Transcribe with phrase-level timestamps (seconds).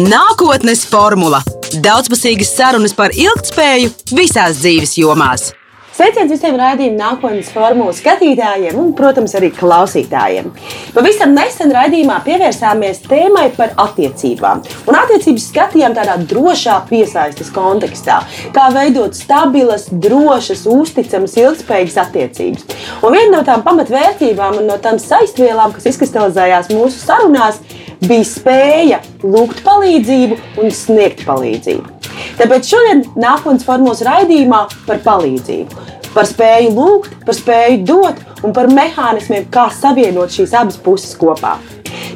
[0.00, 1.42] Nākotnes formula-
[1.84, 5.50] daudzpusīgas sarunas par ilgspēju visās dzīves jomās.
[5.92, 10.48] Sveiciens visiem raidījuma nākotnes formulu skatītājiem un, protams, arī klausītājiem.
[10.94, 14.64] Pavisam nesen raidījumā pievērsāmies tēmai par attiecībām.
[14.88, 18.22] Un attiecības skatījām tādā drošā piesaistes kontekstā,
[18.56, 22.64] kā veidot stabilas, drošas, uzticamas, ilgspējīgas attiecības.
[23.02, 27.60] Un viena no tām pamatvērtībām un no tām saistvielām, kas izkristalizējās mūsu sarunās,
[28.08, 31.98] bija spēja lūgt palīdzību un sniegt palīdzību.
[32.38, 38.70] Tāpēc šodien nākotnes formos raidījumā par palīdzību, par spēju lūgt, par spēju dot un par
[38.72, 41.56] mehānismiem, kā savienot šīs abas puses kopā.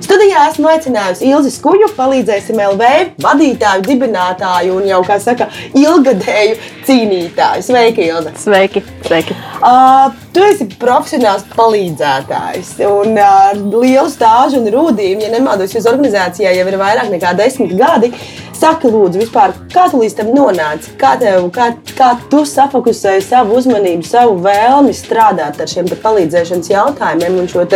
[0.07, 2.91] Studijā esmu aicinājusi Ilzi Skuļu, palīdzēsim LV
[3.25, 7.65] vadītāju, dibinātāju un jau, kā saka, ilgadēju cīnītāju.
[7.67, 8.35] Sveiki, Ilze!
[8.41, 8.85] Sveiki!
[9.07, 9.37] Sveiki.
[9.57, 15.25] Uh, tu esi profesionāls palīdzētājs un ar uh, lielu stāžu un rūdījumu.
[15.27, 18.13] Ja nemaldos, jūs organizācijā jau ir vairāk nekā desmit gadi.
[18.57, 20.95] Saki, lūdzu, vispār, kā tu līdz tam nonāci?
[21.01, 27.41] Kā, tev, kā, kā tu safokusēji savu uzmanību, savu vēlmi strādāt ar šiem palīdzēšanas jautājumiem
[27.43, 27.67] un šo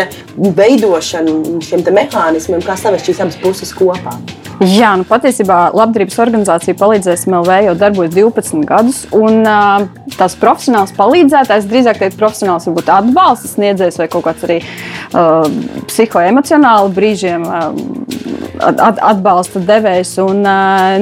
[0.56, 4.16] veidošanu, šiem mehānismiem, kā savest šīs abas puses kopā?
[4.60, 8.98] Jā, nu, patiesībā labdarības organizācija palīdzēsim LV jau darbojas 12 gadus.
[9.16, 9.86] Un, uh,
[10.18, 15.48] tās profesionāls palīdzētājs, drīzāk teikt, profesionāls varbūt atbalsta sniedzējs vai kaut kāds arī uh,
[15.88, 17.48] psihoemocionāli brīžiem.
[17.48, 20.14] Uh, atbalsta devējs.
[20.24, 20.44] Un,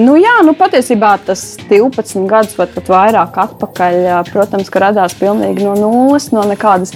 [0.03, 3.99] nu, jā, nu, patiesībā tas 12 gadus vai pat vairāk atpakaļ,
[4.31, 6.95] protams, radās pilnīgi no nulles, no nekādas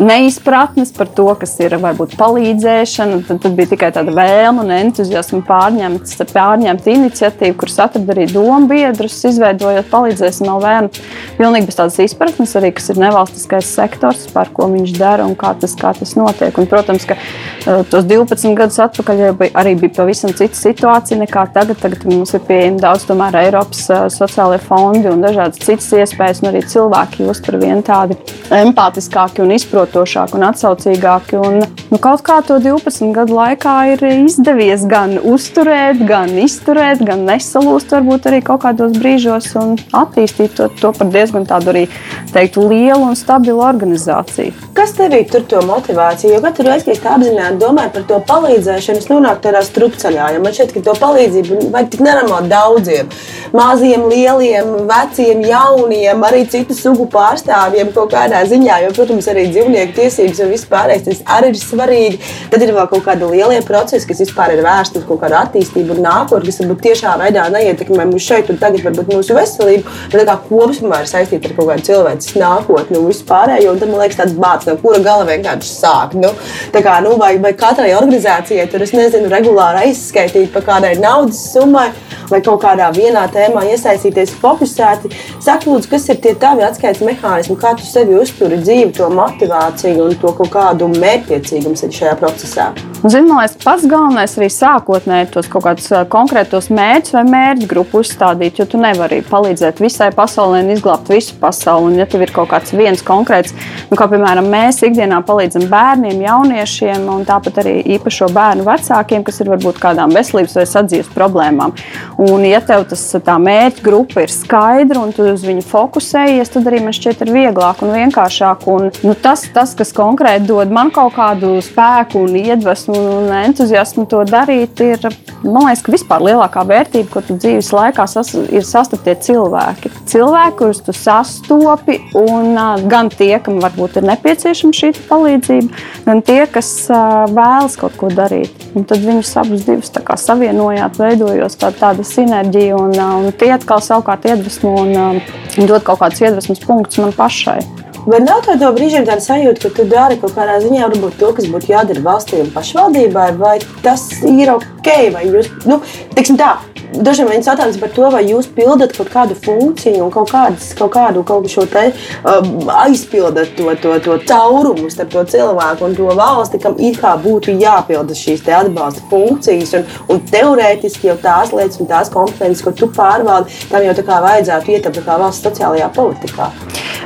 [0.00, 3.20] neizpratnes par to, kas ir varbūt palīdzēšana.
[3.28, 8.70] Tad, tad bija tikai tāda vēlme un entuziasma pārņemt, pārņemt iniciatīvu, kuras atrada arī domu
[8.70, 11.00] biedrus, izveidojot palīdzēsim LV.
[11.38, 15.52] Pilnīgi bez tādas izpratnes arī, kas ir nevalstiskais sektors, par ko viņš dara un kā
[15.60, 16.56] tas, kā tas notiek.
[16.60, 19.24] Un, protams, ka uh, tos 12 gadus atpakaļ
[19.60, 21.80] arī bija pavisam cita situācija nekā tagad.
[21.80, 26.52] Tagad mums ir pieejami daudz tomēr Eiropas uh, sociālajie fondi un dažādas citas iespējas, un
[26.52, 28.16] arī cilvēki kļūst par vien tādi
[28.60, 31.38] empātiskāki un izprotamāki saprotošāki un atsaucīgāki.
[31.40, 37.26] Un, nu, kaut kā to 12 gadu laikā ir izdevies gan uzturēt, gan izturēt, gan
[37.26, 41.86] nesalūst varbūt arī kaut kādos brīžos un attīstīt to, to par diezgan tādu arī
[42.32, 44.54] teiktu, lielu un stabilu organizāciju.
[44.74, 46.36] Kas tevī tur to motivāciju?
[46.36, 50.30] Jo katru reizi, kad es apzināti domāju par to palīdzēšanu, es nonāku tādā strupceļā.
[50.36, 53.10] Ja man šķiet, ka to palīdzību vajag tik nenormāli daudziem.
[53.56, 58.78] Maziem, lieliem, veciem, jauniem, arī citu sugu pārstāvjiem kaut kādā ziņā.
[58.86, 62.18] Jo, protams, arī dzīvniekiem dzīvnieku tiesības un viss pārējais, tas arī ir svarīgi.
[62.50, 65.96] Tad ir vēl kaut kādi lielie procesi, kas vispār ir vērsti uz kaut kādu attīstību
[65.96, 70.26] un nākotni, kas varbūt tiešā veidā neietekmē mūsu šeit un tagad, varbūt mūsu veselību, bet
[70.28, 73.74] kā kopumā ir saistīta ar kaut kādu cilvēces nākotni un visu pārējo.
[73.74, 76.16] Un tad man liekas, tāds bāts, no kura gala vienkārši sāk.
[76.20, 76.32] Nu,
[76.76, 81.90] kā, nu, vai, vai katrai organizācijai tur, es nezinu, regulāri aizskaitīt par kādai naudas summai
[82.30, 85.10] vai kaut kādā vienā tēmā iesaistīties fokusēti.
[85.42, 89.69] Saka, lūdzu, kas ir tie tavi atskaites mehānismi, kā tu sevi uzturi dzīvi, to motivāciju
[90.04, 92.70] un to kaut kādu mērķtiecīgumu šajā procesā?
[93.00, 98.02] Zinu, man liekas, pats galvenais arī sākotnēji tos kaut kādus konkrētos mērķus vai mērķu grupu
[98.02, 101.86] uzstādīt, jo tu nevari palīdzēt visai pasaulē un izglābt visu pasauli.
[101.88, 103.54] Un, ja tev ir kaut kāds viens konkrēts,
[103.88, 109.40] nu, kā piemēram mēs ikdienā palīdzam bērniem, jauniešiem un tāpat arī īpašo bērnu vecākiem, kas
[109.40, 111.72] ir varbūt kādām veselības vai sadzīves problēmām.
[112.20, 116.68] Un, ja tev tas tā mērķa grupa ir skaidra un tu uz viņu fokusējies, tad
[116.68, 118.68] arī man šķiet ir vieglāk un vienkāršāk.
[118.68, 124.06] Un, nu, tas, tas, kas konkrēti dod man kaut kādu spēku un iedvesmu un entuziasmu
[124.10, 125.06] to darīt, ir
[125.44, 129.92] man liekas, ka vispār lielākā vērtība, ko tu dzīves laikā sas, ir sastapties cilvēki.
[130.10, 132.58] Cilvēki, kurus tu sastopi, un
[132.90, 138.68] gan tie, kam varbūt ir nepieciešama šī palīdzība, gan tie, kas vēlas kaut ko darīt.
[138.76, 139.90] Un tad viņus abus divus
[140.20, 145.20] savienojāt, veidojot tā, tādu sinerģiju, un, un tie atkal savukārt iedvesmo un,
[145.58, 147.60] un dod kaut kādus iedvesmas punktus man pašai.
[148.08, 150.88] Vai nav tādā brīžiem tāda sajūta, ka tu dari kaut kādā ziņā
[151.18, 154.88] to, kas būtu jādara valstī un pašvaldībai, vai tas ir ok?
[155.12, 155.82] Vai jūs, nu,
[156.16, 156.54] tiksim tā,
[156.96, 160.94] dažiem vien jautājums par to, vai jūs pildat kaut kādu funkciju un kaut, kādas, kaut
[160.94, 161.90] kādu kaut šo te
[162.24, 167.16] um, aizpildat to, to, to caurumu starp to cilvēku un to valsti, kam it kā
[167.20, 169.76] būtu jāpilda šīs atbalsta funkcijas.
[169.76, 174.06] Un, un teorētiski jau tās lietas un tās kompetences, ko tu pārvaldi, tam jau tā
[174.08, 176.48] kā vajadzētu ietilpt valsts sociālajā politikā.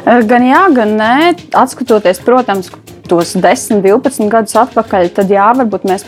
[0.05, 1.15] Gan jā, gan nē.
[1.56, 2.69] Atskatoties, protams,
[3.09, 6.05] tos 10, 12 gadus atpakaļ, tad jā, varbūt mēs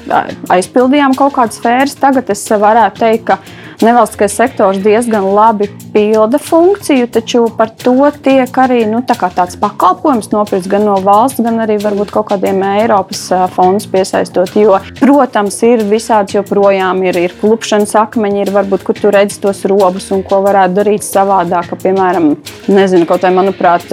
[0.53, 1.97] aizpildījām kaut kādas sfēras.
[2.01, 3.39] Tagad es varētu teikt, ka
[3.85, 7.95] nevalstiskais sektors diezgan labi pilda funkciju, taču par to
[8.25, 12.63] tiek arī nu, tā tāds pakalpojums nopirkts gan no valsts, gan arī varbūt kaut kādiem
[12.67, 14.53] Eiropas fondus piesaistot.
[14.57, 19.65] Jo, protams, ir visādi joprojām ir, ir klupšanas akmeņi, ir varbūt, kur tu redzi tos
[19.69, 21.71] robus un ko varētu darīt savādāk.
[21.71, 22.35] Ka, piemēram,
[22.71, 23.91] nezinu, kaut vai, manuprāt,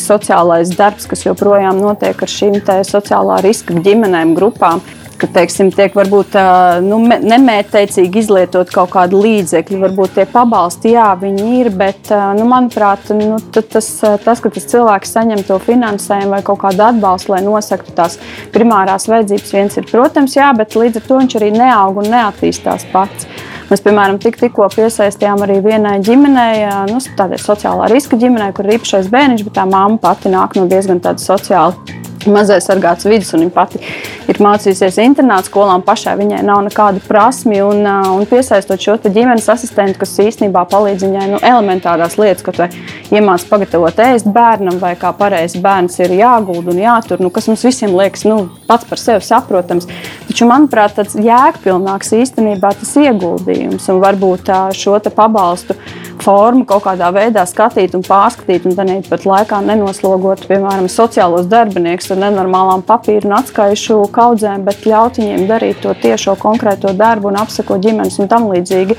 [0.00, 4.82] sociālais darbs, kas joprojām notiek ar šīm sociālā riska ģimenēm, grupām
[5.18, 6.36] ka teiksim, tiek varbūt
[6.84, 9.80] nu, nemērķiecīgi izlietot kaut kādu līdzekļu.
[9.84, 15.14] Varbūt tie pabalsti, jā, viņi ir, bet nu, manuprāt, nu, tas, tas, ka tas cilvēks
[15.16, 18.18] saņem to finansējumu vai kaut kādu atbalstu, lai nosaktu tās
[18.54, 22.88] primārās vajadzības, viens ir, protams, jā, bet līdz ar to viņš arī neaug un neattīstās
[22.92, 23.28] pats.
[23.70, 28.76] Mēs, piemēram, tik, tikko piesaistījām arī vienai ģimenei, nu, tādai sociālā riska ģimenei, kur ir
[28.76, 33.44] īpašais bērniņš, bet tā mamma pati nāk no diezgan tādas sociāli mazai sargāts vidus, un
[33.44, 33.80] viņa pati
[34.30, 37.60] ir mācījusies internāta skolā, un pašai viņai nav nekāda prasme.
[37.64, 42.70] Un, un piesaistot šo ģimenes asistentu, kas īstenībā palīdz viņai nu, elementārās lietas, vai
[43.14, 47.64] iemācīt pagatavot ēst bērnam, vai kā pareizi bērns ir jāgulda un jātur, nu, kas mums
[47.66, 49.88] visiem liekas nu, pats par sevi saprotams.
[50.28, 55.76] Taču, manuprāt, tas jēgpilnāks īstenībā tas ieguldījums un varbūt šo pabalstu
[56.22, 62.12] formu kaut kādā veidā skatīt un pārskatīt, un tādā pat laikā nenoslogot, piemēram, sociālos darbiniekus
[62.14, 67.40] ar nenormālām papīra un atskaišu kaudzēm, bet ļaut viņiem darīt to tiešo konkrēto darbu un
[67.42, 68.96] apsakot ģimenes un tam līdzīgi.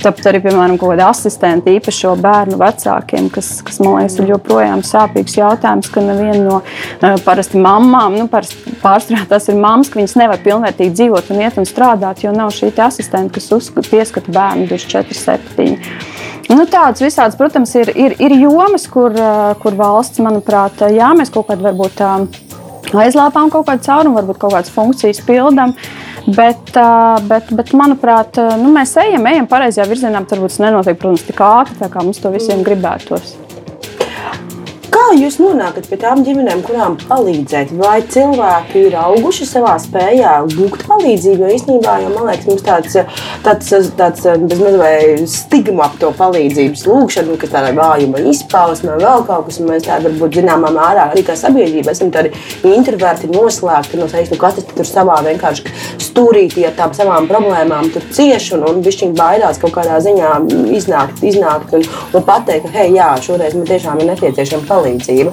[0.00, 4.84] Tāpat arī, piemēram, kaut kāda asistenta īpašo bērnu vecākiem, kas, kas man liekas, ir joprojām
[4.86, 10.00] sāpīgs jautājums, ka neviena no uh, parasti mamām, nu, parasti pārsvarā tas ir mammas, ka
[10.00, 14.32] viņas nevar pilnvērtīgi dzīvot un iet un strādāt, jo nav šī asistenta, kas uzskata, pieskata
[14.32, 16.19] bērnu 24, 7.
[16.50, 19.14] Nu, tādas visādas, protams, ir, ir, ir jomas, kur,
[19.62, 22.02] kur valsts, manuprāt, jā, mēs kaut kādā varbūt
[22.90, 25.76] aizlāpām kaut kādu caurumu, varbūt kaut kādas funkcijas pildām.
[26.26, 26.74] Bet,
[27.30, 30.24] bet, bet, manuprāt, nu, mēs ejam, ejam pareizajā virzienā.
[30.26, 33.39] Varbūt tas nenotiek, protams, tik ātri, kā mums to visiem gribētos.
[35.10, 37.72] Jūs nonākat pie tām ģimenēm, kurām palīdzēt?
[37.74, 41.42] Vai cilvēki ir auguši savā spējā lūgt palīdzību?
[41.42, 42.94] Jo īstenībā, jau, man liekas, mums tāds,
[43.42, 49.48] tāds, tāds bezmazliet stigma ap to palīdzības lūgšanu, ka tāda vājuma izpausme vai vēl kaut
[49.48, 52.30] kas, un mēs tādu varbūt zināmā mērā arī kā sabiedrība esam tādi
[52.70, 55.74] introverti, noslēgti no sevis, nu katrs tur savā vienkārši
[56.06, 60.36] stūrītī ar tām savām problēmām tur cieš un, un višķiņ baidās kaut kādā ziņā
[60.78, 65.32] iznākt, iznākt un, un pateikt, ka, hei, jā, šoreiz man tiešām ir nepieciešama palīdzība palīdzību.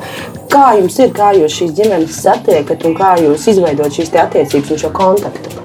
[0.52, 4.84] Kā jums ir, kā jūs šīs ģimenes satiekat un kā jūs izveidot šīs attiecības un
[4.84, 5.56] šo kontaktu?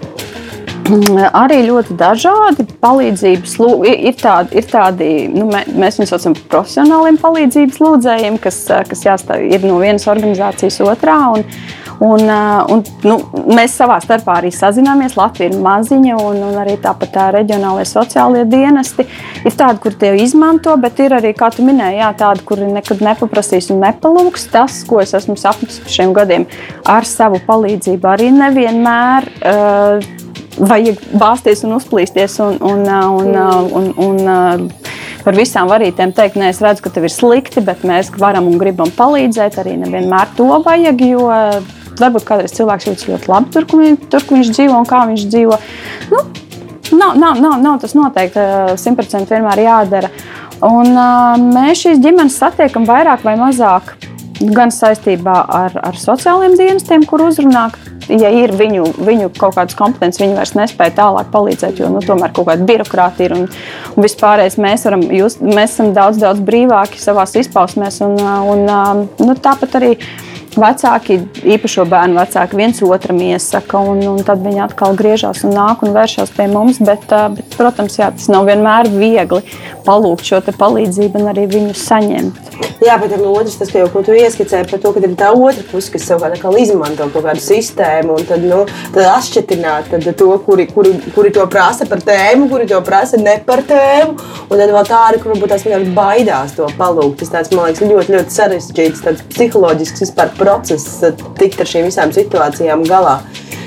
[1.32, 4.00] Arī ļoti dažādi palīdzības lūdzēji.
[4.10, 8.58] Ir tādi, ir tādi nu, mēs viņus saucam par profesionāliem palīdzības lūdzējiem, kas,
[8.90, 11.20] kas jāstāv, ir no vienas organizācijas otrā.
[11.36, 11.46] Un,
[12.02, 12.26] Un,
[12.72, 13.16] un, nu,
[13.54, 15.14] mēs savā starpā arī sazināmies.
[15.18, 19.06] Latvija ir maziņa, un, un arī tāpat tā reģionālajie sociālie dienesti
[19.46, 23.04] ir tādi, kur tie izmanto, bet ir arī, kā tu minēji, jā, tādi, kuri nekad
[23.06, 24.48] nepaprasīs un nepalūgs.
[24.50, 26.48] Tas, ko es esmu sapnis par šiem gadiem,
[26.90, 29.30] ar savu palīdzību arī nevienmēr.
[29.42, 30.10] Uh,
[30.52, 33.30] Vajag bāzties un uzplīsties un, un, un,
[33.72, 34.66] un, un, un
[35.24, 38.58] par visām varītēm teikt, nē, es redzu, ka tev ir slikti, bet mēs varam un
[38.60, 39.56] gribam palīdzēt.
[39.62, 41.30] Arī nevienmēr to vajag, jo
[42.02, 45.02] varbūt kādreiz cilvēks jūtas ļoti labi tur, kur, viņš, tur, kur viņš dzīvo un kā
[45.10, 45.58] viņš dzīvo.
[46.12, 46.22] Nu,
[46.98, 48.46] nav, nav, nav, nav tas noteikti
[48.82, 50.12] simtprocentīgi vienmēr jādara.
[50.62, 50.94] Un,
[51.50, 53.96] mēs šīs ģimenes satiekam vairāk vai mazāk
[54.50, 57.78] gan saistībā ar, ar sociālajiem dienestiem, kur uzrunāt.
[58.10, 62.32] Ja ir viņu, viņu kaut kādas kompetences, viņi vairs nespēja tālāk palīdzēt, jo nu, tomēr
[62.34, 63.44] kaut kāda birokrātija ir un,
[63.94, 68.00] un vispārējais mēs, varam, jūs, mēs esam daudz, daudz brīvāki savā izpausmēs.
[68.04, 69.92] Un, un, nu, tāpat arī
[70.52, 71.16] Vecāki,
[71.54, 75.94] īpašo bērnu vecāki, viens otram iesaka, un, un tad viņi atkal griežas un nāk un
[75.96, 76.80] vēršas pie mums.
[76.84, 79.40] Bet, bet protams, jā, tas nav vienmēr viegli
[79.86, 82.52] palūgt šo palīdzību un arī viņu saņemt.
[82.82, 85.62] Jā, bet no otras puses, jau ko tu ieskicēji par to, ka ir tā otra
[85.70, 89.54] puse, kas savukārt izmanto kaut kādu sistēmu un tad, nu, tad atšķirt
[89.90, 94.16] tad to, kuri, kuri, kuri to prasa par tēmu, kuri to prasa ne par tēmu.
[94.48, 97.22] Un tad vēl tādi, kur varbūt tās vienkārši baidās to palūgt.
[97.22, 101.00] Tas tāds, man liekas, ļoti, ļoti sarežģīts, psiholoģisks vispār process
[101.38, 103.20] tikt ar šīm visām situācijām galā.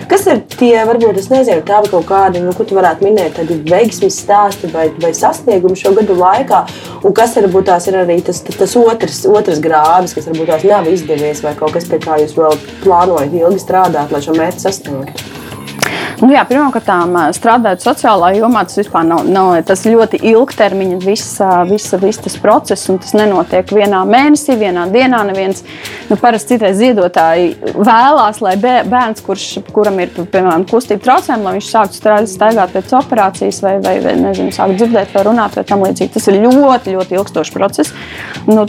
[0.05, 3.57] Kas ir tie, varbūt, es nezinu, tādi kaut kādi, nu, ko tu varētu minēt, tādi
[3.65, 6.59] veiksmīgi stāsti vai, vai sasniegumi šo gadu laikā,
[7.07, 10.67] un kas varbūt tās ir arī tas, tas, tas otrs, otrs grāvis, kas varbūt tās
[10.69, 12.53] nav izdevies, vai kaut kas, pie kā jūs vēl
[12.83, 15.31] plānojat ilgi strādāt, lai šo mērķi sasniegtu?
[16.21, 16.87] Nu, jā, pirmkārt,
[17.35, 22.87] strādājot sociālā jomā, tas vispār nav, nav tas ļoti ilgtermiņa viss, viss, viss tas process,
[22.91, 25.23] un tas nenotiek vienā mēnesī, vienā dienā.
[25.27, 25.63] Neviens,
[26.07, 31.71] nu, parasti citreiz ziedotāji vēlās, lai bērns, kurš, kuram ir piemēram kustība traucējumi, lai viņš
[31.73, 36.13] sāktu staigāt pēc operācijas vai, vai, vai nezinu, sākt dzirdēt vai runāt vai tam līdzīgi.
[36.15, 37.95] Tas ir ļoti, ļoti ilgstošs process.
[38.47, 38.63] Nu,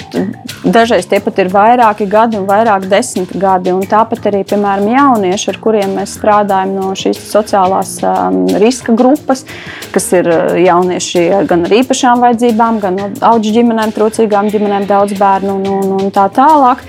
[0.65, 3.75] dažreiz tie pat ir vairāki gadi un vairāk desmit gadi.
[3.77, 9.45] Un tāpat arī, piemēram, jaunieši, ar kuriem mēs strādājam no šīs sociālās um, riska grupas,
[9.95, 15.17] kas ir uh, jaunieši gan ar īpašām vajadzībām, gan no auģu ģimenēm, trūcīgām ģimenēm, daudz
[15.21, 16.83] bērnu un, un, un tā tālāk.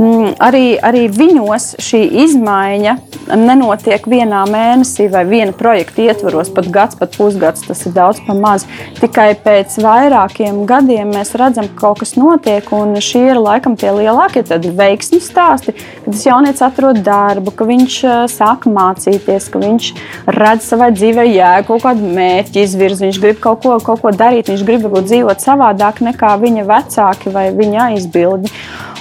[0.00, 2.94] Mm, arī, arī viņos šī izmaiņa
[3.36, 7.66] nenotiek vienā mēnesī vai viena projekta ietvaros, pat gads, pat pusgads.
[7.66, 8.64] Tas ir daudz par maz.
[9.00, 13.92] Tikai pēc vairākiem gadiem mēs redzam, ka kaut kas notiek, un šie ir laikam tie
[13.94, 19.89] lielākie veiksmju stāsti, kad tas jaunietis atrod darbu, ka viņš uh, sāk mācīties, ka viņš
[20.30, 24.52] redz savai dzīvē jēgu, kaut kādu mērķi izvirzi, viņš grib kaut ko, kaut ko darīt,
[24.52, 28.54] viņš grib dzīvot savādāk nekā viņa vecāki vai viņa aizbildņi.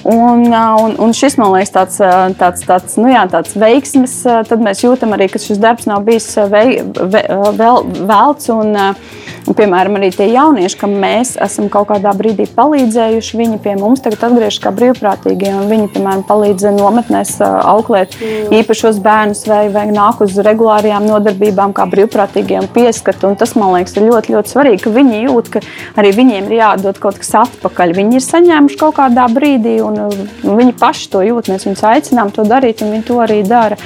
[0.03, 0.45] Un,
[0.79, 1.97] un, un šis man liekas tāds,
[2.39, 4.13] tāds, tāds, nu jā, tāds veiksmes,
[4.47, 7.23] tad mēs jūtam arī, ka šis darbs nav bijis vei, ve,
[7.59, 8.47] vēl, velts.
[8.53, 13.75] Un, un, piemēram, arī tie jaunieši, kam mēs esam kaut kādā brīdī palīdzējuši, viņi pie
[13.79, 15.51] mums tagad atgriežas kā brīvprātīgie.
[15.67, 18.55] Viņi, piemēram, palīdz nometnēs auklēt mm.
[18.61, 20.39] īpašos bērnus vai, vai nāk uz
[20.79, 23.33] regulārajām nodarbībām kā brīvprātīgiem pieskatu.
[23.39, 25.61] Tas, man liekas, ir ļoti, ļoti svarīgi, ka viņi jūt, ka
[25.99, 27.93] arī viņiem ir jādod kaut kas atpakaļ.
[27.97, 29.99] Viņi ir saņēmuši kaut kādā brīdī un,
[30.43, 31.51] viņi paši to jūt.
[31.51, 33.79] Mēs viņus aicinām to darīt, un viņi to arī dara.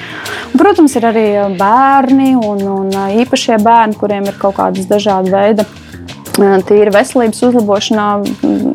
[0.51, 1.27] Un, protams, ir arī
[1.59, 2.91] bērni un, un
[3.23, 5.82] īpašie bērni, kuriem ir kaut kādas dažādas veidas
[6.37, 8.07] tīri veselības uzlabošanā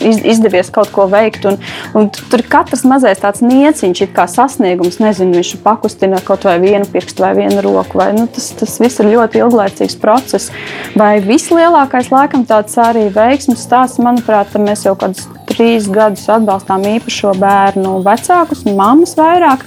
[0.04, 1.46] iz, izdevies kaut ko veikt.
[1.48, 1.58] Un,
[1.98, 7.24] un tur katrs mazais tāds nieciņš, kā sasniegums, nezinu, viņš pakustina kaut vai vienu pirkstu
[7.24, 7.98] vai vienu roku.
[7.98, 10.52] Vai, nu, tas, tas viss ir ļoti ilglaicīgs process.
[10.98, 17.32] Vai vislielākais, laikam, tāds arī veiksmes stāsts, manuprāt, mēs jau kādus trīs gadus atbalstām īpašo
[17.40, 19.64] bērnu vecākus un mammas vairāk.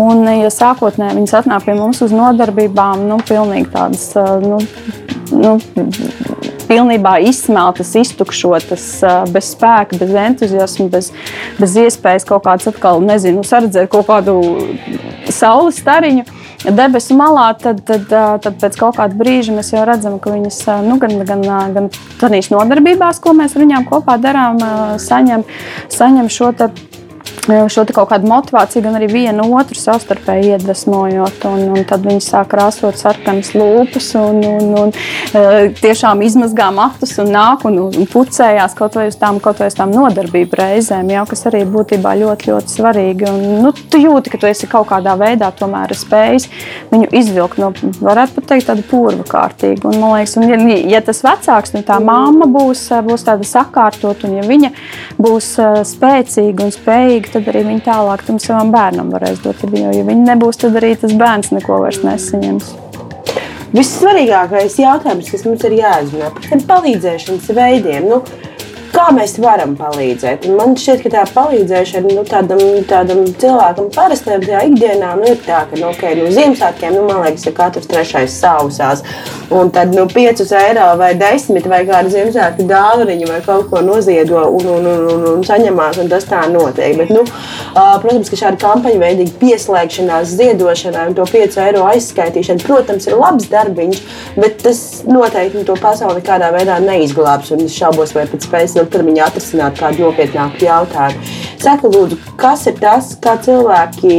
[0.00, 4.10] Un, ja sākotnēji viņas atnāk pie mums uz nodarbībām, nu, pilnīgi tādas.
[4.44, 4.60] Nu,
[5.32, 5.56] nu,
[6.68, 8.86] pilnībā izsmeltas, iztukšotas,
[9.34, 11.10] bez spēka, bez entuziasma, bez,
[11.60, 14.38] bez iespējas kaut kādas atkal, nezinu, saredzēt kaut kādu
[15.32, 16.24] saules stariņu
[16.72, 20.96] debesu malā, tad, tad, tad pēc kaut kāda brīža mēs jau redzam, ka viņas nu,
[21.02, 21.44] gan, gan,
[21.76, 21.90] gan
[22.20, 24.60] tādās nodarbībās, ko mēs ar viņām kopā darām,
[25.02, 25.44] saņem,
[25.92, 26.52] saņem šo
[27.44, 31.44] šo kaut kādu motivāciju, gan arī vienu otru savstarpēji iedvesmojot.
[31.50, 37.16] Un, un tad viņi sāk krāsot sarkanas lūpas un, un, un e, tiešām izmazgā matus
[37.22, 41.12] un nāk un, un pucējās kaut vai uz tām, kaut vai uz tām nodarbību reizēm,
[41.12, 43.28] jau, kas arī būtībā ļoti, ļoti svarīgi.
[43.30, 46.48] Un, nu, tu jūti, ka tu esi kaut kādā veidā tomēr spējis
[46.92, 49.88] viņu izvilkt no, varētu pat teikt, tāda purva kārtīga.
[49.90, 54.24] Un, man liekas, un, ja, ja tas vecāks, nu, tā mamma būs, būs tāda sakārtot,
[54.26, 54.72] un ja viņa
[55.20, 59.60] būs e, spēcīga un spējīga tad arī viņi tālāk tam savam bērnam varēs dot.
[59.74, 62.72] Jo, ja viņi nebūs, tad arī tas bērns neko vairs nesaņems.
[63.74, 68.06] Vissvarīgākais jautājums, kas mums ir jāzina par tiem palīdzēšanas veidiem.
[68.06, 68.20] Nu,
[68.94, 70.46] kā mēs varam palīdzēt.
[70.48, 75.64] Un man šķiet, ka tā palīdzēšana nu, tādam, tādam cilvēkam parastajā ikdienā nu, ir tā,
[75.70, 79.04] ka nu, okay, no nu, Ziemassvētkiem, nu, man liekas, ir katrs trešais sausās.
[79.54, 84.44] Un tad nu, 5 eiro vai 10 vai kāda Ziemassvētku dāvaniņa vai kaut ko noziedo
[84.50, 86.96] un, un, un, un, un saņemās, un tas tā notiek.
[87.00, 87.24] Bet, nu,
[87.74, 93.50] protams, ka šāda kampaņa veidīga pieslēgšanās ziedošanai un to 5 eiro aizskaitīšana, protams, ir labs
[93.52, 94.02] darbiņš,
[94.38, 97.52] bet tas noteikti to pasauli nekādā veidā neizglābs.
[97.54, 101.34] Un es šaubos, vai pēc spējas ilgtermiņā atrisināt kādu nopietnāku jautājumu.
[101.64, 104.16] Saka, lūdzu, kas ir tas, kā cilvēki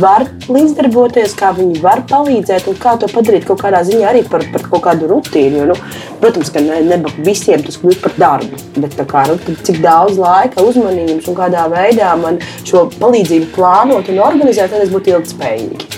[0.00, 4.44] var līdzdarboties, kā viņi var palīdzēt un kā to padarīt kaut kādā ziņā arī par,
[4.52, 5.60] par kaut kādu rutīnu.
[5.60, 5.76] Jo, nu,
[6.22, 10.64] protams, ka ne, ne visiem tas kļūst par darbu, bet kā, nu, cik daudz laika,
[10.64, 15.92] uzmanības un kādā veidā man šo palīdzību plānot un organizēt, lai es būtu ilgspējīgi.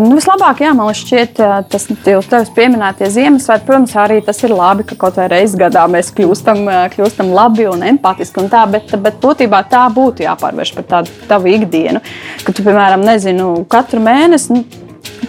[0.00, 1.40] Nu, vislabāk, jā, man šķiet,
[1.72, 3.66] tas jau tevis pieminētie Ziemassvētki.
[3.66, 7.82] Protams, arī tas ir labi, ka kaut vai reizes gadā mēs kļūstam, kļūstam labi un
[7.92, 8.42] empātiski.
[8.42, 12.02] Un tā, bet, bet būtībā tā būtu jāpārvērš par tādu tavu ikdienu.
[12.44, 14.54] Ka tu, piemēram, nezinu, katru mēnesi.
[14.54, 14.79] Nu,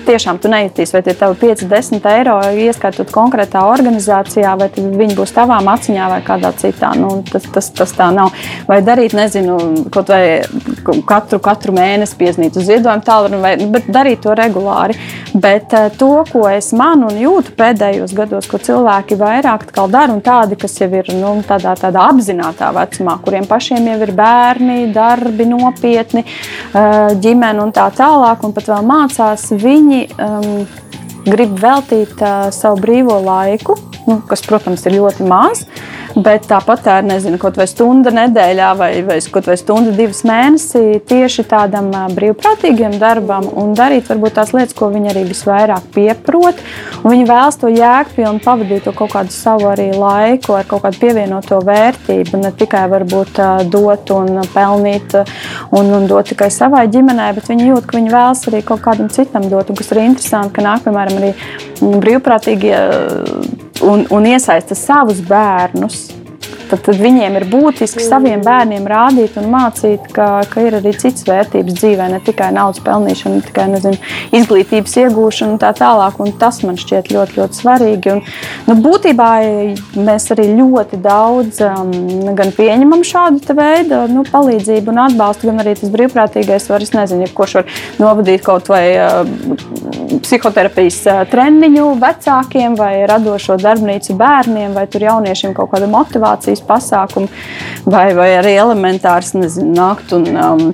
[0.08, 5.34] tiešām tu nejūtīsi, vai tie tavi 5, 10 eiro ieskaitot konkrētā organizācijā, vai viņi būs
[5.36, 6.94] tavām acīm vai kādā citā.
[6.98, 8.34] Nu, tas, tas, tas tā nav.
[8.70, 9.58] Vai darīt, nezinu,
[9.94, 10.42] kaut vai
[11.08, 14.98] katru, katru mēnesi piezīmēt uz ziedojumu tālruni, bet darīt to regulāri.
[15.34, 20.20] Bet uh, to, ko es manu un jūtu pēdējos gados, ko cilvēki vairāk dara, un
[20.22, 25.48] tādi, kas jau ir nu, tādā, tādā apzinātā vecumā, kuriem pašiem jau ir bērni, darbi
[25.48, 30.50] nopietni, uh, ģimene un tā tālāk, un pat vēl mācās, viņi um,
[31.28, 35.66] grib veltīt uh, savu brīvo laiku, nu, kas, protams, ir ļoti maz.
[36.12, 40.26] Bet tāpat tā ir nezinu, kaut vai stunda nedēļā, vai, vai kaut vai stunda divas
[40.28, 46.60] mēnesī tieši tādam brīvprātīgam darbam un darīt varbūt tās lietas, ko viņi arī visvairāk pieprot.
[47.06, 51.62] Viņi vēlas to jēgpilni pavadīt to kaut kādu savu arī laiku ar kaut kādu pievienoto
[51.66, 53.40] vērtību, ne tikai varbūt
[53.72, 58.44] dot un pelnīt un, un dot tikai savai ģimenei, bet viņi jūt, ka viņi vēlas
[58.52, 59.72] arī kaut kādam citam dot.
[59.72, 61.34] Un kas ir interesanti, ka nāk, piemēram, arī
[61.82, 62.80] brīvprātīgie
[63.82, 66.10] un, un iesaista savus bērnus
[66.72, 71.26] tad, tad viņiem ir būtiski saviem bērniem rādīt un mācīt, ka, ka ir arī citas
[71.28, 74.00] vērtības dzīvē, ne tikai naudas pelnīšana, ne tikai nezinu,
[74.40, 76.20] izglītības iegūšana un tā tālāk.
[76.24, 78.16] Un tas man šķiet ļoti, ļoti svarīgi.
[78.16, 78.24] Un,
[78.70, 79.30] nu, būtībā
[80.08, 81.92] mēs arī ļoti daudz um,
[82.58, 87.60] pieņemam šādu veidu nu, palīdzību un atbalstu, gan arī tas brīvprātīgais var, es nezinu, kurš
[87.60, 95.08] var novadīt kaut vai uh, psihoterapijas uh, treniņu vecākiem vai radošo darbnīcu bērniem vai tur
[95.08, 97.32] jauniešiem kaut kādu motivācijas pasākumu,
[97.86, 100.66] vai, vai arī elementārs, nezinu, nākt un um,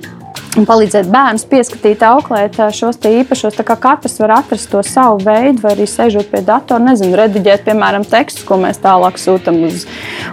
[0.56, 3.56] un palīdzēt bērnus pieskatīt, auklēt šos īpašos.
[3.58, 7.66] Tā kā katrs var atrast to savu veidu, vai arī sēžot pie datora, nezinu, rediģēt,
[7.66, 9.84] piemēram, tekstus, ko mēs tālāk sūtām uz,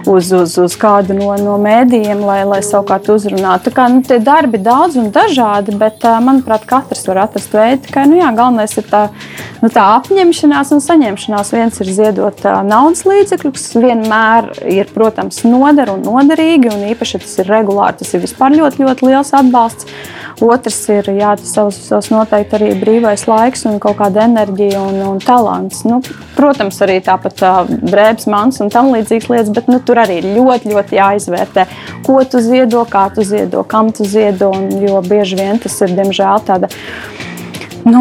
[0.08, 3.68] uz, uz, uz kādu no, no mēdījiem, lai, lai savukārt uzrunātu.
[3.68, 7.84] Tā kā nu, tie darbi daudz un dažādi, bet, manuprāt, katrs var atrast veidu.
[7.86, 9.06] Tikai, nu, jā, galvenais ir tā,
[9.62, 11.54] nu, tā apņemšanās un saņemšanās.
[11.56, 17.52] Viens ir ziedot naudas līdzekļus, vienmēr ir, protams, noder un noderīgi, un īpaši tas ir
[17.52, 20.05] regulāri, tas ir vispār ļoti, ļoti liels atbalsts.
[20.44, 25.20] Otrs ir jā, savs, savs noteikti arī brīvais laiks un kaut kāda enerģija un, un
[25.22, 25.84] talants.
[25.88, 26.00] Nu,
[26.36, 30.72] protams, arī tāpat tā, drēbes, mans un tam līdzīgas lietas, bet nu, tur arī ļoti,
[30.74, 31.66] ļoti jāizvērtē,
[32.06, 34.52] ko tu ziedo, kā tu ziedo, kam tu ziedo.
[34.56, 36.70] Un, jo bieži vien tas ir diemžēl tāda
[37.86, 38.00] Nu,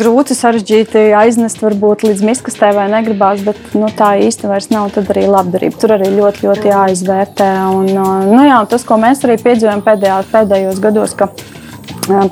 [0.00, 4.88] grūti sarežģīti aiznest varbūt līdz miskastē vai negribās, bet nu, tā īsti vairs nav.
[4.94, 5.76] Tad arī labdarība.
[5.76, 7.50] Tur arī ļoti, ļoti jāizvērtē.
[7.76, 7.90] Un,
[8.30, 11.28] nu, jā, tas, ko mēs arī piedzīvojam pēdējā, pēdējos gados, ka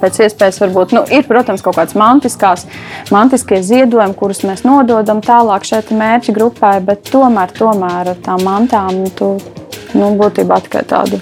[0.01, 2.65] pēc iespējas varbūt nu, ir, protams, kaut kādas mantiskās,
[3.13, 9.05] mantiskie ziedojumi, kurus mēs nododam tālāk šai mērķa grupai, bet tomēr, tomēr ar tām mantām
[9.19, 9.35] tu
[9.93, 11.21] nu, būtībā tikai tādu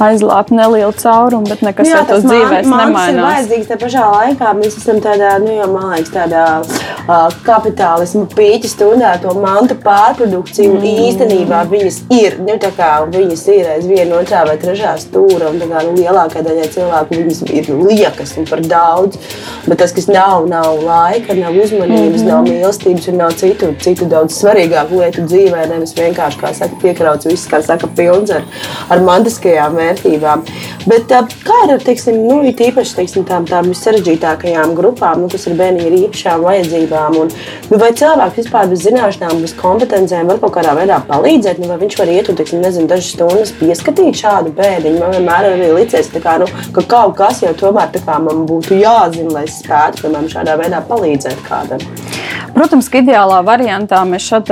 [0.00, 2.96] aizlāpt nelielu caurumu, bet nekas jā, to dzīvēs nemainās.
[2.96, 7.28] Tas ir vajadzīgs, tā pašā laikā mēs esam tādā, nu jau, man liekas, tādā uh,
[7.46, 11.02] kapitālismu pīķa stundā to mantu pārprodukciju, mm.
[11.08, 15.60] īstenībā viņas ir, nu tā kā viņas ir aiz viena otrā vai trešā stūra, un
[15.62, 19.20] tā kā nu, lielākā daļa cilvēku viņas ir liekas un par daudz,
[19.66, 22.30] bet tas, kas nav, nav laika, nav uzmanības, mm -hmm.
[22.32, 27.26] nav mīlestības un nav citu, citu daudz svarīgāku lietu dzīvē, nevis vienkārši, kā saka, piekrauts
[27.26, 28.46] viss, kā saka, pilns ar,
[28.88, 30.46] ar mantiskajām vērtībām.
[30.88, 31.12] Bet
[31.46, 35.86] kā ir ar teiksim, nu, īpaši teiksim, tām, tām sarežģītākajām grupām, nu, kas ir bērni
[35.86, 37.18] ar īpašām vajadzībām?
[37.22, 37.32] Un,
[37.70, 41.60] nu, vai cilvēks vispār bez zināšanām, bez kompetencijām var kaut kādā veidā palīdzēt?
[41.62, 44.98] Nu, vai viņš var iet un teiksim, nezinu, dažas stundas pieskatīt šādu bēdiņu?
[45.02, 49.36] Man vienmēr ir licies, kā, nu, ka kaut kas jau tomēr kā, man būtu jāzina,
[49.38, 51.82] lai es spētu piemēram, šādā veidā palīdzēt kādam.
[52.52, 54.50] Protams, ka ideālā variantā mēs šeit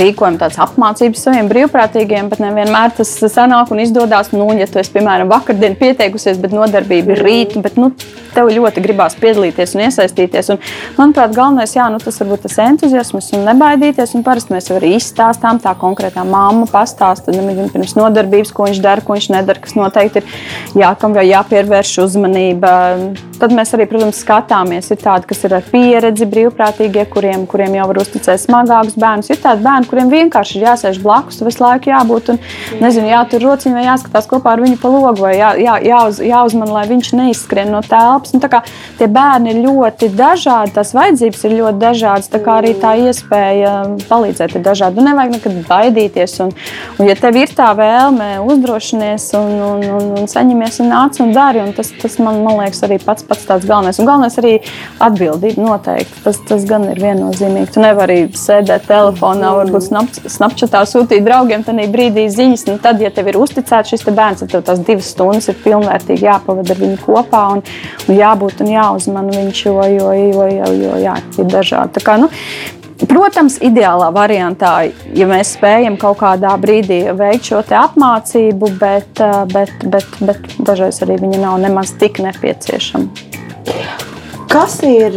[0.00, 4.32] rīkojam tādas apmācības saviem brīvprātīgiem, bet nevienmēr tas sanāk un izdodas.
[4.42, 7.92] Nu, ja tu esi, piemēram, vakardien pieteikusies, bet nodarbība ir rīt, bet nu,
[8.32, 10.50] tev ļoti gribās piedalīties un iesaistīties.
[10.54, 10.60] Un,
[10.96, 14.14] manuprāt, galvenais jā, nu, tas varbūt tas entuziasms un nebaidīties.
[14.16, 17.34] Un parasti mēs arī izstāstām, tā konkrētā mamma pastāsta
[17.72, 22.72] pirms nodarbības, ko viņš dara, ko viņš nedara, kas noteikti ir jākam vai jāpievērš uzmanība.
[23.42, 24.90] Tad mēs arī, protams, skatāmies.
[24.94, 29.32] Ir tādi, kas ir ar pieredzi, brīvprātīgie, kuriem, kuriem jau var uzticēt smagākus bērnus.
[29.32, 32.40] Ir tādi bērni, kuriem vienkārši ir jāsēž blakus, visu laiku jābūt un
[32.80, 36.72] nezinu, jātur rociņā vai jāskatās kopā ar viņu pa logu vai jā, jā, jāuz, jāuzmana,
[36.78, 38.32] lai viņš neizskrien no telpas.
[38.34, 38.40] Nu,
[38.98, 42.30] tie bērni ir ļoti dažādi, tās vajadzības ir ļoti dažādas.
[42.32, 43.74] Tā kā arī tā iespēja
[44.08, 44.98] palīdzēt ir dažāda.
[44.98, 46.38] Nu, nevajag nekad baidīties.
[46.44, 46.52] Un,
[46.98, 51.34] un ja tev ir tā vēlme, uzdrošinies un, un, un, un saņemies un nāc un
[51.36, 51.62] dari.
[51.62, 54.00] Un tas, tas man, man liekas arī pats pats tāds galvenais.
[54.00, 54.54] Un galvenais arī
[55.02, 56.24] atbildība noteikti.
[56.24, 57.72] Tas, tas gan ir viennozīmīgi.
[57.74, 59.88] Tu nevari sēdēt telefonā, varbūt
[60.32, 62.66] snapchatā sūtīt draugiem, tad brīdī ziņas.
[62.70, 66.28] Nu, tad, ja tev ir uzticēts šis bērns, tad tev tās divas stundas ir pilnvērtīgi
[66.28, 67.64] jāpavada ar viņu kopā un,
[68.06, 72.04] un jābūt un jāuzmana viņš, jo, jo, jo, jo, jo jā, ir dažādi.
[72.06, 72.30] Kā, nu,
[73.08, 74.84] Protams, ideālā variantā,
[75.16, 81.18] ja mēs spējam kaut kādā brīdī veikt šo apmācību, bet, bet, bet, bet dažreiz arī
[81.24, 83.10] viņa nav nemaz tik nepieciešama.
[84.52, 85.14] Kas ir,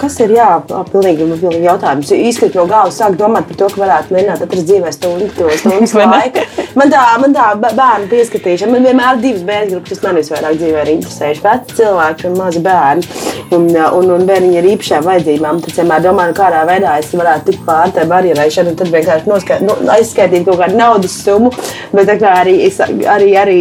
[0.00, 2.08] kas ir jā, pilnīgi, pilnīgi jautājums?
[2.16, 6.00] Izkrīt no galvas, sāk domāt par to, ka varētu mēģināt atrast dzīvē stundu, to stundu
[6.14, 6.44] laiku.
[6.78, 10.56] Man tā, man tā bērnu pieskatīšana, man vienmēr ir divas bērnu grupas, kas man visvairāk
[10.62, 11.44] dzīvē ir interesējuši.
[11.44, 13.24] Veci cilvēki un mazi bērni.
[13.58, 15.60] Un, un, un bērniņi ar īpašām vajadzībām.
[15.66, 18.48] Tad vienmēr domāju, nu, kādā veidā es varētu tikt pāri tai barjerai.
[18.56, 21.52] Tad vienkārši noskait, nu, aizskaitīt kaut kādu naudas summu,
[21.92, 22.56] bet arī,
[23.04, 23.58] arī, arī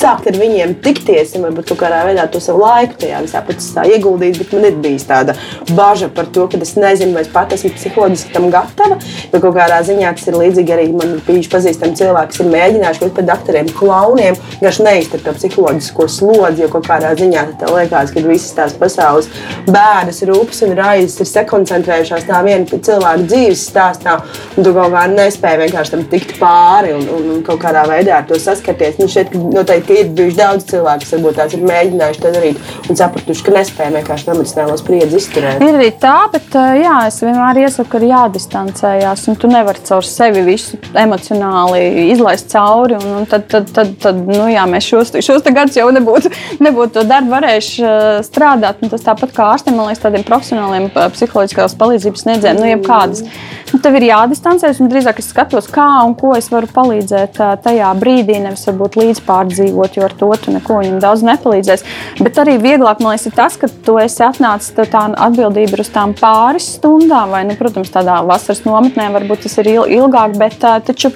[0.00, 4.38] sākt ar viņiem tikties, un varbūt kādā veidā to savu laiku tajā visā procesā ieguldīt.
[4.40, 5.36] Bet man ir bijis tāda
[5.76, 8.98] bažas par to, ka es nezinu, vai es pat esmu psiholoģiski tam gatava.
[9.32, 13.02] Jo kaut kādā ziņā tas ir līdzīgi arī man bijuši pazīstami cilvēki, kas ir mēģinājuši
[13.02, 16.64] kļūt par doktoriem, klauniem, vienkārši neizturēt to psiholoģisko slodzi.
[16.64, 19.30] Jo kaut kādā ziņā tev liekas, ka visas tās pasaules
[19.68, 24.18] bēdas, rūpes un raizes ir sakoncentrējušās tā viena cilvēka dzīves stāstā,
[24.56, 28.28] tu kaut kā nespēji vienkārši tam tikt pāri un, un, un kaut kādā veidā ar
[28.28, 28.98] to saskarties.
[29.00, 32.90] Nu, šeit noteikti ka ir bijuši daudz cilvēku, kas varbūt tās ir mēģinājuši to darīt
[32.90, 35.64] un sapratuši, ka nespēja vienkārši emocionālo spriedzi izturēt.
[35.66, 39.26] Ir arī tā, bet jā, es vienmēr iesaku, ka ir jādistancējās.
[39.40, 42.98] Tu nevari caur sevi visu emocionāli izlaist cauri.
[43.00, 46.30] Un, un tad, tad, tad, tad nu, jā, mēs šos, šos gadus jau nebūtu,
[46.62, 47.94] nebūtu to darbu varējuši
[48.26, 48.84] strādāt.
[48.84, 53.24] Un tas tāpat kā ārstiem, man liekas, tādiem profesionāliem psiholoģiskās palīdzības sniedzējiem, nu, jebkādas.
[53.70, 57.90] Nu, tev ir jādistancējas, un drīzāk es skatos, kā un ko es varu palīdzēt tajā
[58.00, 61.84] brīdī, nevis varbūt līdzpārdzīvot dzīvot, jo ar to tu neko viņam daudz nepalīdzēs.
[62.20, 66.14] Bet arī vieglāk man liekas, ir tas, ka tu esi atnācis tā atbildība uz tām
[66.14, 71.12] pāris stundām, vai, nu, protams, tādā vasaras nometnē varbūt tas ir ilgāk, bet taču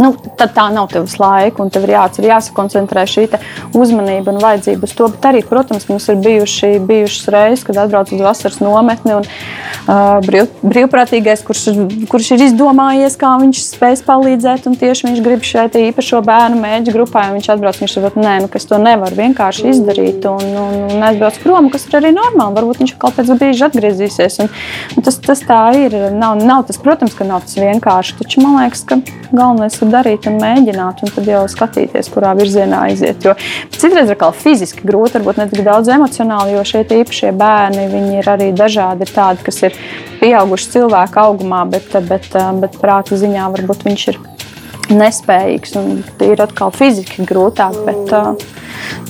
[0.00, 3.26] nu, tad tā nav tavs laika, un tev ir jāatcer, jāsakoncentrē šī
[3.76, 5.08] uzmanība un vajadzība uz to.
[5.12, 9.16] Bet arī, protams, mums ir bijuši, bijušas reizes, kad atbrauc uz vasaras nometni.
[9.16, 9.28] Un,
[9.86, 11.62] brīv, brīvprātīgais, kurš,
[12.10, 14.66] kurš ir izdomājies, kā viņš spēs palīdzēt.
[14.80, 17.78] Tieši viņš grib šeit īpašo bērnu mēģi grupā, un viņš atbrauc.
[17.82, 21.86] Viņš saprot, nē, nu, es to nevaru vienkārši izdarīt un, un, un aizbrauc prom, kas
[21.86, 22.56] ir arī normāli.
[22.58, 24.40] Varbūt viņš kaut pēc brīža atgriezīsies.
[24.42, 24.50] Un,
[24.96, 25.96] un tas, tas tā ir.
[26.16, 28.18] Nav, nav tas, protams, ka nav tas vienkārši.
[28.22, 28.98] Taču man liekas, ka
[29.30, 33.22] galvenais ir darīt un mēģināt, un tad jau skatīties, kurā virzienā aiziet.
[33.22, 33.36] Jo
[33.76, 37.86] citreiz ir fiziski grūti, varbūt ne tik daudz emocionāli, jo šie īpašie bērni
[38.18, 39.06] ir arī dažādi.
[39.06, 39.75] Ir tādi, kas ir
[40.20, 42.30] pieauguši cilvēku augumā, bet, bet,
[42.62, 44.22] bet prāta ziņā varbūt viņš ir
[44.96, 45.76] nespējīgs
[46.26, 47.74] ir atkal fiziski grūtāk.
[47.86, 49.04] Bet, uh,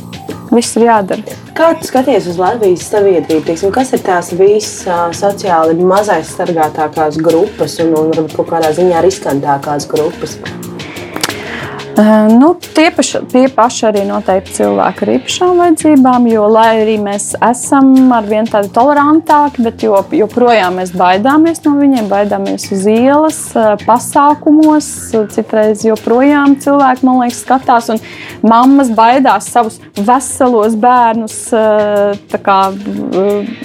[0.46, 1.36] Viss ir jādara.
[1.56, 3.42] Kā tu skaties uz Latvijas sabiedrību?
[3.48, 9.02] Teiksim, kas ir tās visas sociāli mazais sargātākās grupas un, un varbūt kaut kādā ziņā
[9.08, 10.38] riskantākās grupas?
[11.96, 17.30] Nu, tie, paši, tie paši arī noteikti cilvēki ar īpašām vajadzībām, jo lai arī mēs
[17.40, 23.38] esam ar vien tādi tolerantāki, bet jo, joprojām mēs baidāmies no viņiem, baidāmies uz ielas,
[23.86, 24.90] pasākumos.
[25.32, 28.02] Citreiz joprojām cilvēki, man liekas, skatās, un
[28.44, 31.38] mammas baidās savus veselos bērnus,
[32.44, 32.58] kā,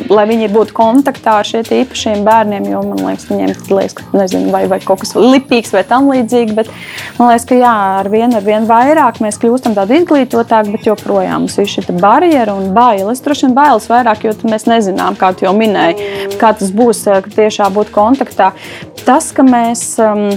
[0.07, 4.55] lai viņi būtu kontaktā ar šiem īpašiem bērniem, jo man liekas, viņiem liekas, ka, nezinu,
[4.55, 6.71] vai, vai kaut kas lipīgs vai tam līdzīgs, bet
[7.19, 10.87] man liekas, ka jā, ar vien vien ar vien vairāk mēs kļūstam tādi izglītotāki, bet
[10.91, 13.23] joprojām mums ir šī barjera un bailes.
[13.25, 17.33] Droši vien bailes vairāk, jo mēs nezinām, kā tu jau minēji, kā tas būs, ka
[17.33, 18.51] tiešām būt kontaktā.
[19.05, 19.93] Tas, ka mēs.
[20.01, 20.29] Um,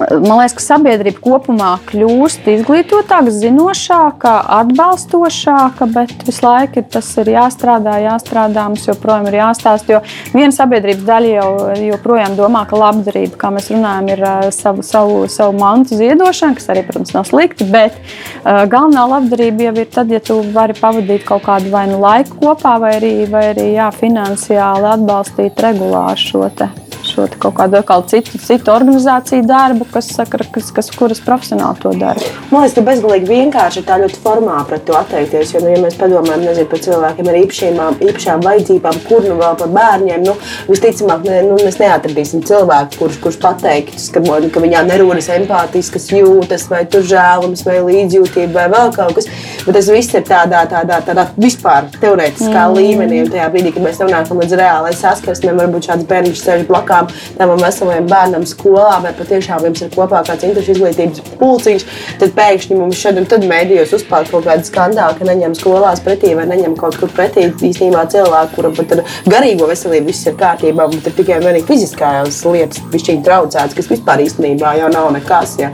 [0.00, 7.98] Man liekas, ka sabiedrība kopumā kļūst izglītotāka, zinošāka, atbalstošāka, bet visu laiku tas ir jāstrādā,
[8.06, 9.98] jāstrādā, mums joprojām ir jāstāsta.
[9.98, 10.00] Jo
[10.32, 11.50] viena sabiedrības daļa jau
[11.92, 14.24] joprojām domā, ka labdarība, kā mēs runājam, ir
[14.56, 19.74] savu, savu, savu mantu ziedošana, kas arī, protams, nav slikti, bet uh, galvenā labdarība jau
[19.84, 23.50] ir tad, ja tu vari pavadīt kaut kādu vai nu laiku kopā, vai arī, vai
[23.52, 26.72] arī jā, finansiāli atbalstīt regulāri šo te
[27.12, 32.32] šo kaut kādu citu, citu organizāciju darbu, kas, saka, kas, kas kuras profesionāli to dara.
[32.50, 35.54] Man liekas, ka bezgalīgi vienkārši ir tā ļoti formāli pret to atteikties.
[35.54, 39.58] Jo, nu, ja mēs padomājam nezinu, par cilvēkiem ar īpašiem, īpašām vajadzībām, kur nu vēl
[39.60, 40.36] par bērniem, nu,
[40.70, 44.22] visticamāk, ne, nu, mēs neatradīsim cilvēku, kurš, kurš pateiks, ka,
[44.54, 49.28] ka viņā nerodas empātiskas jūtas, vai žēlums, vai līdzjūtība, vai vēl kaut kas.
[49.66, 52.80] Bet tas viss ir tādā, tādā, tādā vispār teorētiskā mm.
[52.80, 53.22] līmenī.
[53.26, 57.08] Un tajā brīdī, kad mēs nonākam līdz reālai saskarsmei, varbūt šāds bērns sēž blakā skolām,
[57.38, 61.86] tam veseliem bērnam skolā, vai patiešām jums ir kopā kāds interešu izglītības pulciņš,
[62.20, 66.34] tad pēkšņi mums šeit un tad mēdījos uzpeld kaut kāda skandāla, ka neņem skolās pretī
[66.36, 70.88] vai neņem kaut kur pretī īstenībā cilvēku, kuram pat ar garīgo veselību viss ir kārtībā,
[70.92, 75.58] bet ir tikai vienīgi fiziskās lietas, višķīgi traucētas, kas vispār īstenībā jau nav nekas.
[75.62, 75.72] Ja.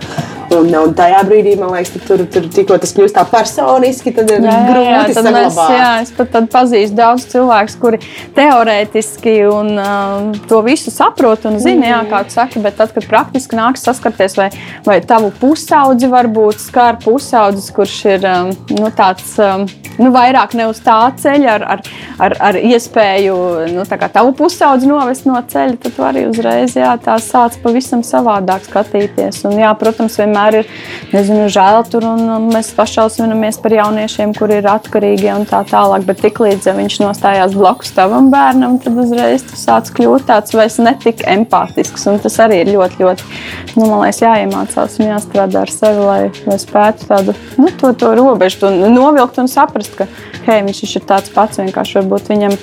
[0.48, 4.46] Un, un tajā brīdī, man liekas, tur, tur tikko tas kļūst tā personiski, tad ir
[4.46, 8.00] jā, grūti jā, tad mēs, jā, es pat pazīstu daudz cilvēku, kuri
[8.36, 11.90] teorētiski un, uh, to visu saprot un zina, mm.
[11.90, 14.48] jā, kā tu saki, bet tad, kad praktiski nāks saskarties, vai,
[14.88, 19.68] vai tavu pusaudzi varbūt skar pusaudzis, kurš ir um, nu, tāds um,
[20.00, 21.84] nu, vairāk ne uz tā ceļa, ar, ar,
[22.24, 23.36] ar, ar iespēju
[23.76, 28.64] nu, tavu pusaudzi novest no ceļa, tad tu arī uzreiz jā, tā sāc pavisam savādāk
[28.70, 29.44] skatīties.
[29.48, 30.68] Un, jā, protams, vienmēr vienmēr ir
[31.12, 36.04] nezinu, žēl tur, un mēs pašausminamies par jauniešiem, kuri ir atkarīgi un tā tālāk.
[36.06, 41.24] Bet tiklīdz viņš nostājās blakus tavam bērnam, tad uzreiz tas sāc kļūt tāds vairs netik
[41.26, 42.06] empātisks.
[42.10, 43.28] Un tas arī ir ļoti, ļoti,
[43.76, 48.14] nu, man liekas, jāiemācās un jāstrādā ar sevi, lai, lai spētu tādu nu, to, to
[48.18, 50.08] robežu novilkt un saprast, ka
[50.48, 51.58] hei, viņš ir tāds pats.
[51.58, 52.54] Vienkārši varbūt viņam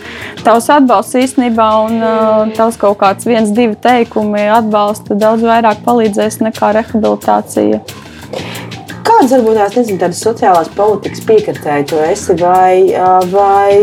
[0.45, 6.39] tavs atbalsts īstenībā un uh, tavs kaut kāds viens, divi teikumi atbalsta daudz vairāk palīdzēs
[6.45, 7.64] nekā rehabilitācija.
[7.65, 7.81] ее.
[9.15, 12.33] Kādas varbūt tās nezinu, tādas sociālās politikas piekritēji tu esi?
[12.35, 12.91] Vai,
[13.31, 13.75] vai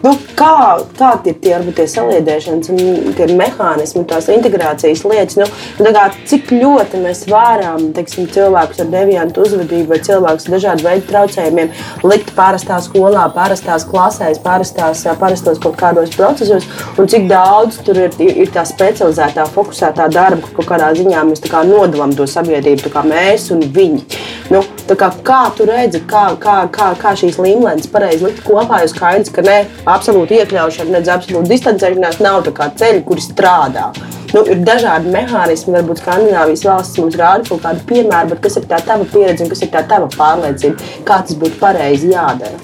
[0.00, 5.52] nu, kā, kādi ir tie, varbūt, tie saliedēšanas un tie mehānismi, tās integrācijas lietas?
[5.76, 10.88] Nu, kā, cik ļoti mēs varam teiksim, cilvēkus ar deviantu uzvedību vai cilvēkus ar dažādu
[10.88, 11.76] veidu traucējumiem
[12.08, 16.64] likt parastā skolā, parastās klasēs, parastās, parastos kaut kādos procesos,
[16.96, 21.44] un cik daudz tur ir, ir tā specializētā, fokusētā darba, ka kaut kādā ziņā mēs
[21.44, 24.06] kā nodalām to sabiedrību, kā mēs un viņi.
[24.52, 24.61] Nu,
[24.98, 29.32] kā, kā tu redzi, kā, kā, kā, kā šīs līmenis pareizi likt kopā, jo skaidrs,
[29.34, 33.90] ka ne absolūti iekļaušana, ne absolūti distancēšanās nav ceļi, kuri strādā.
[34.32, 38.68] Nu, ir dažādi mehānismi, varbūt Skandinavijas valsts mums rāda kaut kādu piemēru, bet kas ir
[38.70, 42.56] tā tava pieredze un kas ir tā tava pārliecība, kā tas būtu pareizi jādara?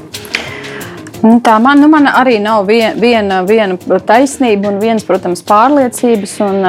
[1.18, 6.36] Nu, tā man, nu, man arī nav viena, viena, viena taisnība un viens, protams, pārliecības.
[6.46, 6.60] Un,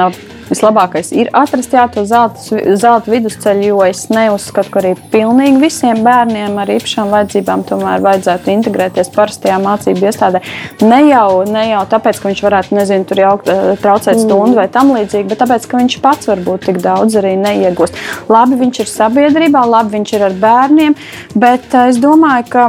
[0.50, 6.02] vislabākais ir atrast jā, to zelta, zelta vidusceļu, jo es neuzskatu, ka arī pilnīgi visiem
[6.06, 10.42] bērniem ar īpašām vajadzībām tomēr vajadzētu integrēties parastajā mācību iestādē.
[10.82, 14.24] Ne jau, ne jau tāpēc, ka viņš varētu, nezinu, tur jaukt, eh, traucēt mm.
[14.26, 18.02] stundu vai tam līdzīgi, bet tāpēc, ka viņš pats varbūt tik daudz arī neiegūst.
[18.32, 20.98] Labi, viņš ir sabiedrībā, labi, viņš ir ar bērniem,
[21.34, 22.68] bet eh, es domāju, ka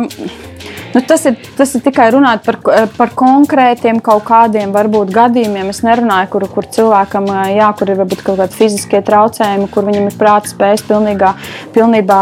[0.91, 2.57] Nu, tas, ir, tas ir tikai runāt par,
[2.97, 5.69] par konkrētiem kaut kādiem varbūt, gadījumiem.
[5.71, 10.09] Es nerunāju, kur, kur cilvēkam jā, kur ir varbūt kaut kādi fiziskie traucējumi, kur viņam
[10.09, 11.31] ir prāta spējas pilnīgā,
[11.75, 12.19] pilnībā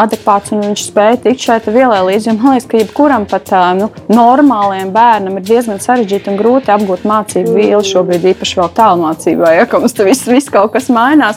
[0.00, 2.32] adekvāts un viņš spēj tikt šai vielai līdzi.
[2.38, 7.58] Man liekas, ka jebkuram pat nu, normāliem bērnam ir diezgan sarežģīti un grūti apgūt mācību
[7.58, 11.36] vielu šobrīd, īpaši vēl tālmācībā, ja mums tur viss, viss kaut kas mainās.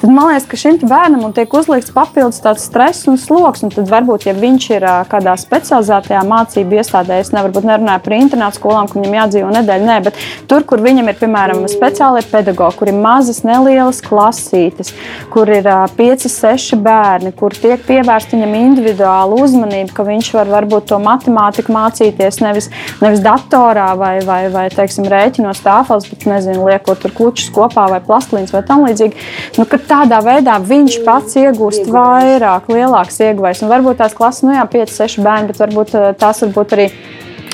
[0.00, 3.64] Tad man liekas, ka šim bērnam tiek uzlikts papildus tāds stress un sloks.
[3.66, 7.18] Un tad varbūt, ja viņš ir kādā spēlē, specializētajā mācību iestādē.
[7.22, 11.10] Es nevaru nerunāt par internātu skolām, kur viņam jādzīvo nedēļu, nē, bet tur, kur viņam
[11.10, 14.92] ir piemēram speciāli pedagoģi, kur ir mazas, nelielas klasītes,
[15.32, 20.52] kur ir uh, 5, 6 bērni, kur tiek pievērsta viņam individuāla uzmanība, ka viņš var
[20.52, 22.70] varbūt to matemātiku mācīties nevis,
[23.02, 28.00] nevis datorā vai, vai, vai teiksim, rēķinos tāfeles, bet nezinu, liekot tur klučus kopā vai
[28.04, 29.26] plastlīns vai tam līdzīgi.
[29.58, 33.64] Nu, tādā veidā viņš pats iegūst vairāk, lielāks ieguvējs.
[33.68, 36.90] Varbūt tās klases, nu jā, 5, 6 bērni bet varbūt eh, tās varbūt arī.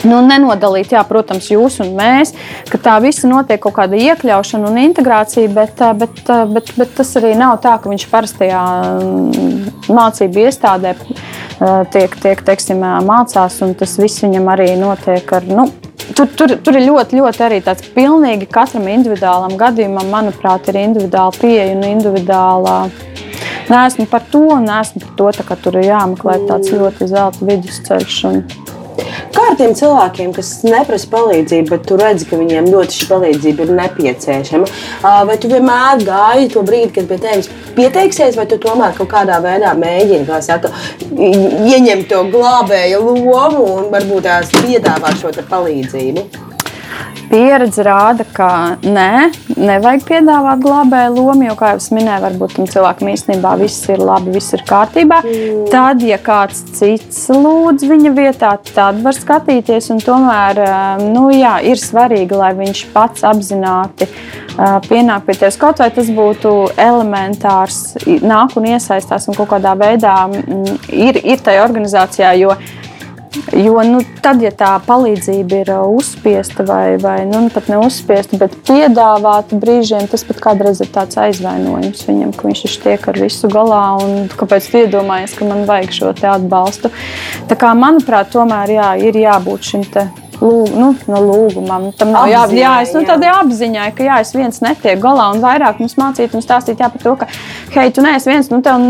[0.05, 2.35] Nu, nenodalīt, jā, protams, jūs un mēs,
[2.69, 6.93] ka tā visa notiek kaut kāda iekļaušana un integrācija, bet, eh, bet, eh, bet, bet
[6.99, 8.65] tas arī nav tā, ka viņš parastajā
[8.99, 10.93] mm, mācību iestādē
[11.95, 15.49] tiek, tiek teiksim, mācās, un tas viss viņam arī notiek ar.
[15.49, 15.71] Nu,
[16.13, 21.33] Tur, tur, tur ir ļoti, ļoti arī tāds pilnīgi katram individuālam gadījumam, manuprāt, ir individuāla
[21.41, 22.75] pieeja un individuāla
[23.71, 28.23] neesmu par to un neesmu par to, ka tur ir jāmeklē tāds ļoti zelta vidusceļš.
[28.31, 28.43] Un...
[29.35, 33.67] Kā ar tiem cilvēkiem, kas neprasa palīdzību, bet tu redzi, ka viņiem ļoti šī palīdzība
[33.67, 34.69] ir nepieciešama?
[35.29, 39.41] Vai tu vienmēr gāji to brīdi, kad pie tevis pieteiksies, vai tu tomēr kaut kādā
[39.43, 40.71] veidā mēģini, kā saka,
[41.11, 46.44] ieņemt to glābēju lomu un varbūt tās piedāvāt šo palīdzību?
[47.35, 48.49] Pieredze rāda, ka
[48.85, 54.03] nē, nevajag piedāvāt glābēju lomu, jo, kā jau minēju, varbūt tam cilvēkam īstenībā viss ir
[54.03, 55.19] labi, viss ir kārtībā.
[55.25, 55.65] Mm.
[55.73, 59.91] Tad, ja kāds cits lūdz viņa vietā, tad var skatīties.
[60.05, 60.61] Tomēr
[61.11, 64.09] nu, jā, ir svarīgi, lai viņš pats apzināti
[64.89, 65.59] pienāk pie tevis.
[65.59, 67.81] Kaut vai tas būtu elementārs,
[68.23, 70.15] nāk un iesaistās un kaut kādā veidā
[70.93, 72.35] ir, ir tajā organizācijā.
[72.39, 72.55] Jo,
[73.35, 78.55] Jo nu, tad, ja tā palīdzība ir uh, uzspiesta vai, vai nu, pat neuzspiesta, bet
[78.67, 83.83] piedāvāta brīžiem, tas pat kādreiz ir tāds aizvainojums viņam, ka viņš tiek ar visu galā
[84.05, 86.93] un kāpēc tu iedomājies, ka man vajag šo atbalstu.
[87.51, 89.89] Tā kā, manuprāt, tomēr jā, ir jābūt šim
[90.41, 91.89] lūg, nu, no lūgumam.
[91.99, 95.43] Tam nav jā, jā, es, nu, tādai apziņai, ka jā, es viens netieku galā un
[95.45, 97.31] vairāk mums mācīt un stāstīt jā, par to, ka,
[97.77, 98.83] hei, tu neesi viens, nu, tev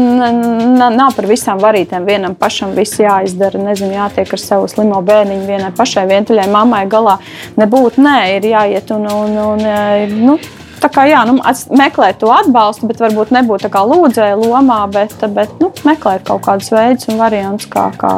[0.96, 5.72] nav par visām varītēm vienam pašam viss jāizdara, nezinu, jātiek ar savu slimo bērniņu vienai
[5.76, 7.18] pašai vientuļai mammai galā.
[7.60, 10.38] Nebūt, nē, ir jāiet un, un, un, un nu,
[10.84, 11.38] Tā kā jā, nu,
[11.80, 16.44] meklēt to atbalstu, bet varbūt nebūt tā kā lūdzēja lomā, bet, bet nu, meklēt kaut
[16.44, 18.10] kādus veidus un variantus, kā, kā,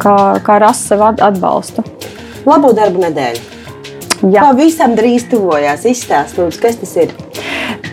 [0.00, 1.84] kā, kā rast sev at- atbalstu.
[2.46, 3.56] Labu darbu nedēļu.
[4.32, 4.46] Jā.
[4.48, 5.84] Pavisam drīz tuvojās.
[5.88, 7.14] Izstāst, lūdzu, kas tas ir.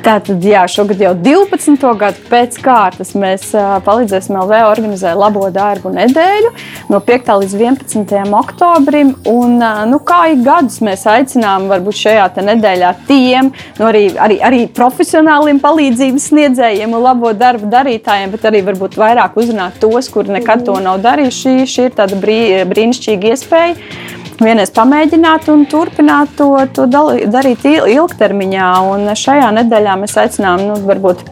[0.04, 1.80] Tātad, jā, šogad jau 12.
[2.00, 3.46] gadu pēc kārtas mēs
[3.86, 6.52] palīdzēsim LV organizēt labo darbu nedēļu
[6.92, 7.32] no 5.
[7.44, 8.34] līdz 11.
[8.36, 9.14] oktobrim.
[9.32, 9.56] Un,
[9.90, 15.62] nu, kā ik gadus mēs aicinām, varbūt šajā nedēļā tiem, nu, arī, arī, arī profesionāliem
[15.64, 20.76] palīdzības sniedzējiem un labo darbu darītājiem, bet arī varbūt vairāk uzrunāt tos, kuri nekad to
[20.84, 21.40] nav darījuši.
[21.44, 27.88] Šī, šī ir tāda brī, brīnišķīga iespēja vienreiz pamēģināt un turpināt to, to darīt il-
[27.98, 28.68] ilgtermiņā.
[28.94, 31.24] Un šajā nedēļā mēs aicinām, nu, varbūt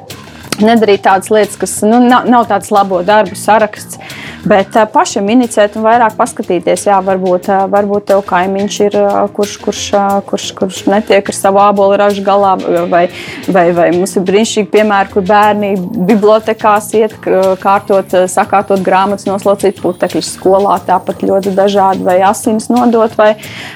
[0.66, 4.00] nedarīt tādas lietas, kas nu, nav, nav tāds labo darbu saraksts.
[4.42, 9.20] Bet uh, pašam inicēt un vairāk paskatīties, jā, varbūt, uh, varbūt tev kaimiņš ir, uh,
[9.36, 12.56] kurš, kurš, uh, kurš, kurš netiek ar savu ābolu ražu galā,
[12.90, 13.04] vai,
[13.46, 15.76] vai, vai mums ir brīnišķīgi piemēri, kur bērni
[16.10, 17.14] bibliotekās iet,
[17.62, 23.36] kārtot, sakārtot grāmatas, noslaucīt putekļus skolā, tāpat ļoti dažādi, vai asins nodot, vai,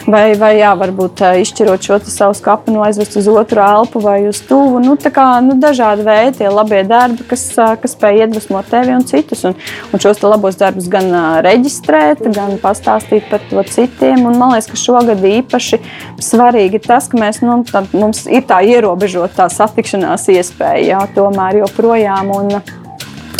[0.10, 4.42] vai, vai jā, varbūt uh, izšķirot šo savu skapinu aizvest uz otru elpu vai uz
[4.50, 4.82] tuvu.
[4.84, 8.96] Nu, tā kā, nu, dažādi veidi, tie labie darbi, kas, uh, kas spēj iedvesmot tevi
[8.96, 9.46] un citus.
[9.48, 9.56] Un,
[9.94, 11.10] un šos labos darbus gan
[11.46, 14.26] reģistrēt, gan pastāstīt par to citiem.
[14.28, 15.82] Un man liekas, ka šogad īpaši
[16.24, 21.64] svarīgi ir tas, ka mēs, nu, tā, mums ir tā ierobežota satikšanās iespēja jā, tomēr
[21.64, 22.34] joprojām.
[22.36, 22.60] Un,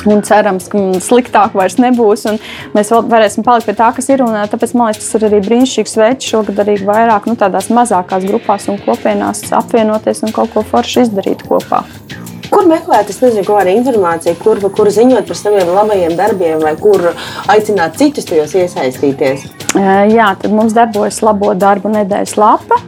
[0.06, 2.28] Un cerams, ka sliktāk vairs nebūs.
[2.78, 4.22] Mēs varēsim palikt pie tā, kas ir.
[4.22, 8.28] Un, tāpēc man liekas, tas ir arī brīnišķīgs veids šogad arī vairāk nu, tādās mazākās
[8.30, 11.82] grupās un kopienās apvienoties un kaut ko foršu izdarīt kopā.
[12.66, 17.12] Kur meklēt, es nezinu, kāda informācija, kur, kur ziņot par saviem labajiem darbiem, vai kur
[17.54, 19.44] aicināt citus tajos iesaistīties.
[20.10, 22.80] Jā, tad mums darbojas labo darbu nedēļas lapa.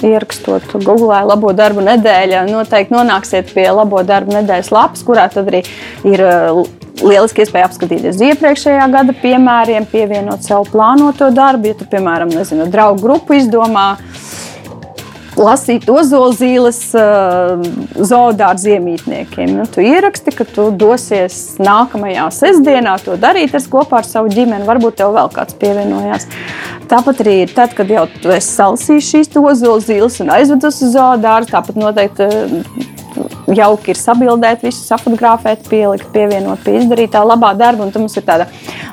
[0.00, 5.60] Ierakstot Google labo darbu nedēļu, noteikti nonāksiet pie labo darbu nedēļas lapas, kurā tad arī
[6.08, 6.24] ir
[7.04, 11.74] lieliski iespēja apskatīties iepriekšējā gada piemēriem, pievienot savu plānoto darbu.
[11.74, 13.98] Ja tu, piemēram, nezinu, draugu grupu izdomā,
[15.36, 17.62] lasīt ozolzīles uh,
[17.96, 19.52] zoodārza iemītniekiem.
[19.58, 24.66] Nu, tu ieraksti, ka tu dosies nākamajā sestdienā to darīt ar, kopā ar savu ģimeni.
[24.68, 26.28] Varbūt tev vēl kāds pievienojās.
[26.90, 31.52] Tāpat arī ir tad, kad jau tu esi salasījis šīs ozolzīles un aizvedus uz zoodārzu.
[31.54, 33.04] Tāpat noteikti uh,
[33.56, 37.86] jauki ir sabildēt, visu safotografēt, pielikt, pievienot pie izdarītā labā darba.
[37.86, 38.48] Un tad mums ir tāda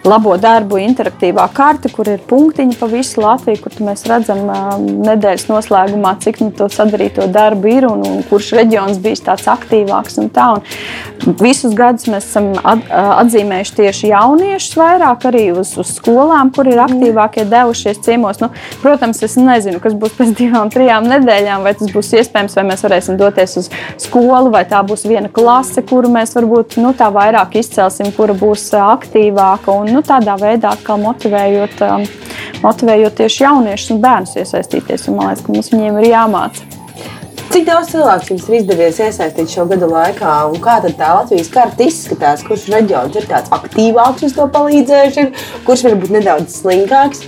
[0.07, 4.41] labo darbu interaktīvā karte, kur ir punktiņi pa visu Latviju, kur mēs redzam
[5.05, 10.19] nedēļas noslēgumā, cik nu, to sadarīto darbu ir un, un kurš reģions bijis tāds aktīvāks.
[10.23, 10.49] Un tā.
[10.57, 16.81] un visus gadus mēs esam atzīmējuši tieši jauniešus vairāk arī uz, uz skolām, kur ir
[16.83, 18.41] aktīvākie devušies ciemos.
[18.43, 18.51] Nu,
[18.83, 22.85] protams, es nezinu, kas būs pēc divām, trijām nedēļām, vai tas būs iespējams, vai mēs
[22.85, 24.12] varēsim doties uz skolu,
[24.53, 29.71] vai tā būs viena klase, kuru mēs varbūt nu, tā vairāk izcelsim, kura būs aktīvāka.
[29.73, 31.97] Un, nu, tādā veidā atkal motivējot, ā,
[32.63, 35.07] motivējot tieši jauniešus un bērnus iesaistīties.
[35.09, 36.69] Un, man liekas, ka mums viņiem ir jāmāca.
[37.53, 41.51] Cik daudz cilvēku jums ir izdevies iesaistīt šo gadu laikā, un kā tad tā Latvijas
[41.53, 42.41] karta izskatās?
[42.47, 45.27] Kurš reģions ir tāds aktīvāks uz to palīdzējuši,
[45.67, 47.27] kurš varbūt nedaudz slinkāks?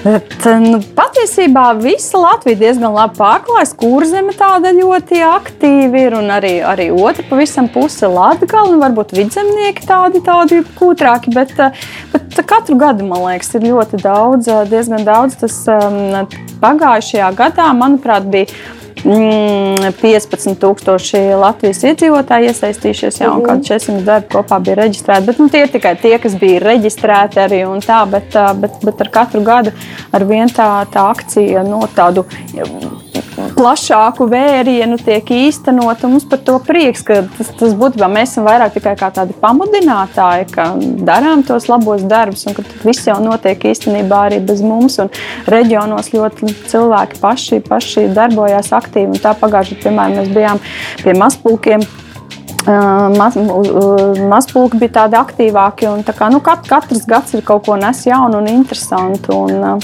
[0.00, 0.32] Bet,
[0.64, 3.74] nu, patiesībā visa Latvija diezgan labi pārklājas.
[3.76, 9.84] Kurzeme tāda ļoti aktīva ir, un arī, arī otra pavisam puse Latvija, un varbūt vidzemnieki
[9.84, 11.34] tādi, tādi kūtrāki.
[11.36, 11.76] Bet, eh,
[12.14, 15.36] bet katru gadu, man liekas, ir ļoti daudz, eh, diezgan daudz.
[15.44, 16.26] Tas um,
[16.64, 18.48] pagājušajā gadā, manuprāt, bija.
[19.04, 23.46] Mm, 15,000 Latvijas iedzīvotāji iesaistījušies, jau mm -hmm.
[23.48, 25.26] kādi 400 darbi kopā bija reģistrēti.
[25.26, 29.08] Bet, nu, tie ir tikai tie, kas bija reģistrēti arī tā, bet, bet, bet ar
[29.08, 29.72] katru gadu
[30.12, 32.26] ar vien tā, tā akcija no tādu
[33.56, 36.04] plašāku vērienu tiek īstenot.
[36.10, 40.50] Mums par to prieks, ka tas, tas būtībā mēs esam vairāk tikai kā tādi pamudinātāji,
[40.54, 40.70] ka
[41.06, 44.98] darām tos labos darbus un ka viss jau notiek īstenībā arī bez mums.
[45.02, 45.12] Un
[45.50, 49.14] reģionos ļoti cilvēki paši, paši darbojās aktīvi.
[49.14, 50.60] Un tā pagājušajā gadā, piemēram, mēs bijām
[51.04, 51.84] pie mazpulkiem.
[53.16, 53.36] Maz,
[54.30, 55.88] mazpulki bija tādi aktīvāki.
[55.90, 59.36] Un, tā kā, nu, kat, katrs gads ir kaut ko nes jaunu un interesantu.
[59.46, 59.80] Un,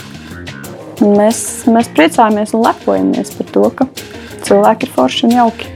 [1.04, 3.88] mēs, mēs priecājamies un lepojamies par to, ka
[4.46, 5.76] cilvēki ir forši un jauki.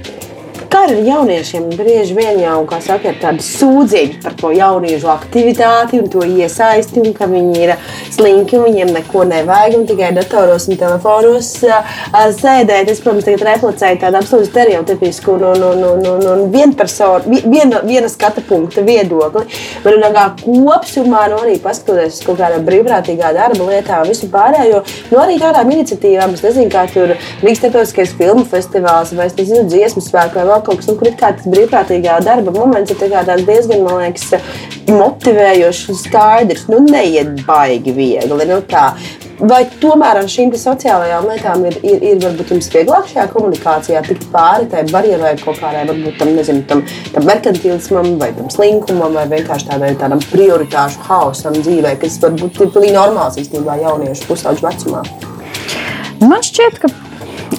[0.81, 1.65] Kā ir ar jauniešiem?
[1.77, 7.03] Bieži vien jau, kā saka, ir tāda sūdzība par to jauniešu aktivitāti un to iesaisti,
[7.03, 7.73] un ka viņi ir
[8.15, 12.89] slinki un viņiem neko nevajag un tikai datoros un telefonos sēdēt.
[12.89, 17.83] Es, protams, tagad replicēju tādu absolūti stereotipisku un, un, un, un, un, un vienpersonu, viena,
[17.85, 19.45] viena skata punkta viedokli.
[19.85, 24.81] Bet, nu, kā kopsumā, nu, arī paskatoties uz kaut kādām brīvprātīgā darba lietām, visu pārējo,
[25.13, 27.13] nu, arī tādām iniciatīvām, es nezinu, kā tur
[27.45, 31.11] Rīgas starptautiskais filmu festivāls vai, es nezinu, dziesmu svētku vai vēl kaut kas, nu, kur
[31.11, 33.01] ir tāds brīvprātīgā darba moments, ir
[33.47, 34.37] diezgan, man liekas,
[34.91, 36.69] motivējošs un skaidrs.
[36.71, 38.47] Nu, neiet baigi viegli.
[38.51, 38.93] Nu, tā.
[39.41, 44.27] Vai tomēr ar šīm sociālajām lietām ir, ir, ir varbūt jums vieglāk šajā komunikācijā tikt
[44.35, 46.83] pāri tai barjerai kaut kādai, varbūt tam, nezinu, tam,
[47.15, 52.75] tam merkantilismam vai tam slinkumam vai vienkārši tādai, tādam prioritāšu hausam dzīvē, kas varbūt ir
[52.77, 55.07] pilnīgi normāls īstenībā jauniešu pusauģu vecumā?
[56.21, 56.93] Man šķiet, ka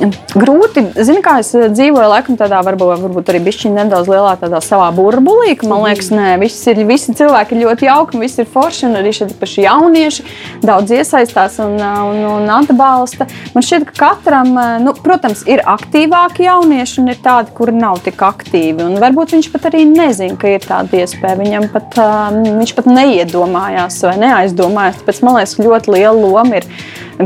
[0.02, 4.62] Grūti, zini, kā es eh, dzīvoju, laikam, tādā varbūt, varbūt arī bišķiņa nedaudz lielā tādā
[4.64, 8.50] savā burbulī, ka man liekas, nē, visi, ir, visi cilvēki ir ļoti jauki, visi ir
[8.50, 10.26] forši, un arī šeit paši jaunieši
[10.66, 13.28] daudz iesaistās un, un, un atbalsta.
[13.54, 18.02] Man šķiet, ka katram, eh, nu, protams, ir aktīvāki jaunieši un ir tādi, kuri nav
[18.08, 21.38] tik aktīvi, un varbūt viņš pat arī nezina, ka ir tāda iespēja.
[21.42, 26.70] Viņam pat, um, viņš pat neiedomājās vai neaizdomājās, tāpēc man liekas, ļoti liela loma ir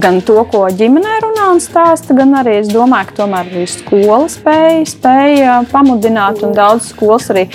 [0.01, 4.25] gan to, ko ģimenē runā un stāsta, gan arī es domāju, ka tomēr arī skola
[4.31, 7.47] spēja, spēja pamudināt, un daudz skolas arī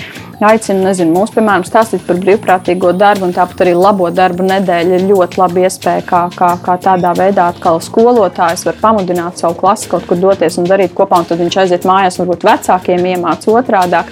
[0.47, 5.03] aicinu, nezinu, mūs, piemēram, stāstīt par brīvprātīgo darbu, un tāpat arī labo darbu nedēļa ir
[5.09, 10.07] ļoti laba iespēja, kā, kā, kā tādā veidā atkal skolotājs var pamudināt savu klasi kaut
[10.09, 14.09] kur doties un darīt kopā, un tad viņš aiziet mājās, varbūt vecākiem iemācīt otrādāk.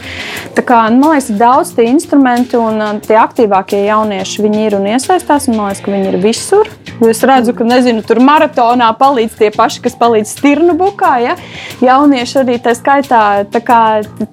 [0.57, 4.63] Tā kā, nu, man liekas, ir daudz tie instrumenti, un uh, tie aktīvākie jaunieši viņi
[4.67, 6.69] ir un iesaistās, un man liekas, ka viņi ir visur.
[7.09, 11.13] Es redzu, ka nezinu, tur maratonā palīdz tie paši, kas palīdz stirnu bukā.
[11.23, 11.37] Ja?
[11.81, 13.81] Jaunieši arī tā skaitā, tā kā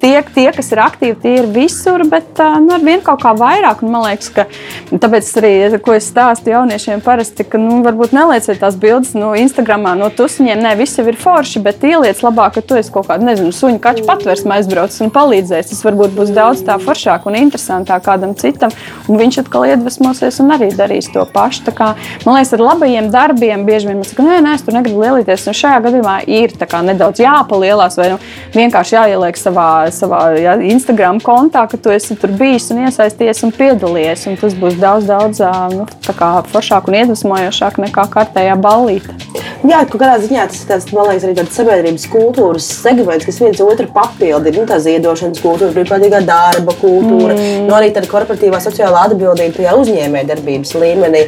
[0.03, 3.32] tie, tie, kas ir aktīvi, tie ir visur visur, bet nu, ar vien kaut kā
[3.37, 3.82] vairāk.
[3.84, 4.47] Un, man liekas, ka
[4.91, 9.95] tāpēc arī, ko es stāstu jauniešiem, parasti, ka nu, varbūt nelieciet tās bildes no Instagramā,
[9.99, 10.62] no tusiņiem.
[10.62, 13.80] Nē, viss jau ir forši, bet ieliec labāk, ka tu esi kaut kāda, nezinu, suņu
[13.82, 15.70] kaķu patversme aizbraucis un palīdzēs.
[15.70, 18.74] Tas varbūt būs daudz tā foršāk un interesantāk kādam citam,
[19.07, 21.66] un viņš atkal iedvesmosies un arī darīs to pašu.
[21.68, 21.93] Tā kā,
[22.24, 25.47] man liekas, ar labajiem darbiem bieži vien mēs sakām, nē, nē, es tur negribu lielīties.
[25.51, 26.55] Un šajā gadījumā ir
[26.87, 28.18] nedaudz jāpalielās vai nu,
[28.55, 33.55] vienkārši jāieliek savā, savā jā, Instagram kontā, ka tu esi tur bijis un iesaistījies un
[33.57, 34.27] piedalījies.
[34.31, 35.43] Un tas būs daudz, daudz
[35.75, 35.87] nu,
[36.53, 39.17] foršāk un iedvesmojošāk nekā kārtējā ballīte.
[39.67, 43.41] Jā, kaut kādā ziņā tas ir tāds, man liekas, arī tāds sabiedrības kultūras segments, kas
[43.43, 44.55] viens otru papildina.
[44.61, 47.67] Nu, tā ziedošanas kultūra, brīvprātīgā darba kultūra, mm.
[47.67, 51.25] nu, arī tāda korporatīvā sociālā atbildība tajā uzņēmējdarbības līmenī.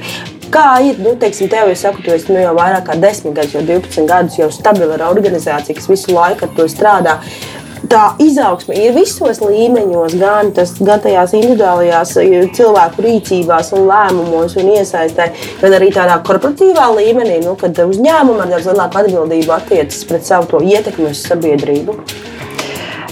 [0.52, 3.56] Kā ir, nu, teiksim, tev, es saku, tu esi nu, jau vairāk kā 10 gadus,
[3.56, 7.18] jau 12 gadus, jau stabila organizācija, kas visu laiku ar to strādā
[7.86, 14.56] tā izaugsme ir visos līmeņos, gan, tas, gan tajās individuālajās eh, cilvēku rīcībās, un lēmumos
[14.58, 15.30] un iesaistē,
[15.62, 20.64] gan arī tādā korporatīvā līmenī, nu, kad uzņēmumi ar daudz lielāku atbildību attiecas pret savu
[20.64, 22.00] ietekmi uz sabiedrību.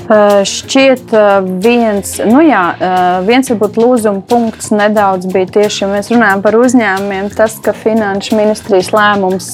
[0.07, 5.89] Uh, šķiet, uh, viens, nu jā, uh, viens varbūt lūzuma punkts nedaudz bija tieši, ja
[5.91, 9.49] mēs runājam par uzņēmumiem, tas, ka finanšu ministrijas lēmums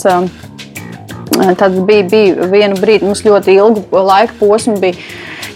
[1.32, 4.98] Tad bija, bija viena brīdi, mums ļoti ilgu laika posmu bija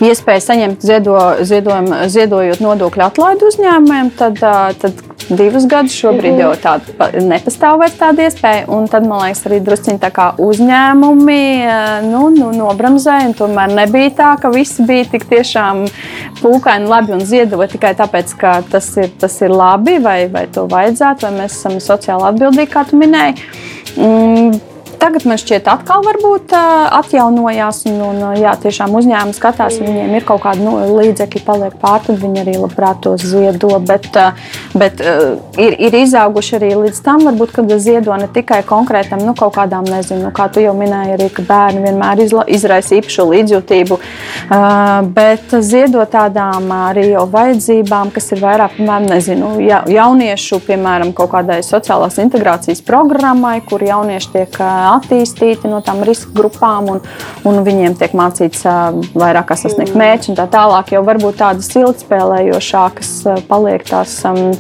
[0.04, 4.10] iespēja saņemt ziedo, ziedojumu, ziedojot nodokļu atlaidu uzņēmumiem.
[4.18, 4.40] Tad,
[4.82, 5.94] tad divus gadus.
[5.96, 8.66] Šobrīd jau tāda nepastāv vairs tāda iespēja.
[8.72, 11.40] Un tad, man liekas, arī drusciņi tā kā uzņēmumi
[12.10, 13.32] nu, nu, nobramzēja.
[13.38, 15.86] Tomēr nebija tā, ka visi bija tik tiešām
[16.42, 20.66] pūkaini labi un ziedoja tikai tāpēc, ka tas ir, tas ir labi vai, vai to
[20.70, 23.40] vajadzētu, vai mēs esam sociāli atbildīgi, kā tu minēji.
[23.96, 27.84] Mm, Tagad man šķiet, atkal varbūt atjaunojās.
[27.90, 32.04] Un, un, jā, tiešām uzņēmumi skatās, ja viņiem ir kaut kādi nu, līdzekļi, paliek pāri,
[32.08, 33.70] tad viņi arī labprāt tos ziedo.
[33.86, 34.08] Bet,
[34.74, 39.54] bet ir, ir izauguši arī līdz tam, varbūt, kad ziedo ne tikai konkrētam, nu, kaut
[39.58, 42.22] kādām, nezinu, kā tu jau minēji, arī, ka bērni vienmēr
[42.56, 43.98] izraisa īpašu līdzjūtību,
[45.16, 51.32] bet ziedo tādām arī jau vajadzībām, kas ir vairāk, piemēram, nezinu, ja, jauniešu, piemēram, kaut
[51.34, 54.60] kādai sociālās integrācijas programmai, kur jaunieši tiek
[54.98, 57.02] attīstīti no tām riska grupām, un,
[57.48, 58.64] un viņiem tiek mācīts
[59.16, 60.00] vairāk, sasniegt mm.
[60.02, 60.94] mērķus un tā tālāk.
[60.96, 63.12] Jau varbūt tādas ilgspēlējošākas
[63.50, 64.18] paliek tās.
[64.28, 64.56] Um,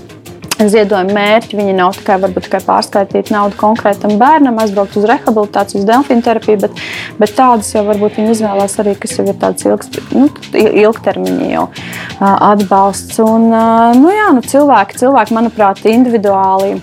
[0.56, 5.88] Ziedojuma mērķi viņi nav tikai, varbūt, tikai pārskaitīt naudu konkrētam bērnam, aizbraukt uz rehabilitāciju, uz
[5.90, 6.80] delfīnu terapiju, bet,
[7.20, 11.66] bet tādas jau varbūt viņi izvēlās arī, kas jau ir tādas ilgst, nu, ilgtermiņa jau
[12.24, 13.20] atbalsts.
[13.20, 13.50] Un,
[14.00, 16.78] nu, jā, nu, cilvēki, cilvēki, manuprāt, individuāli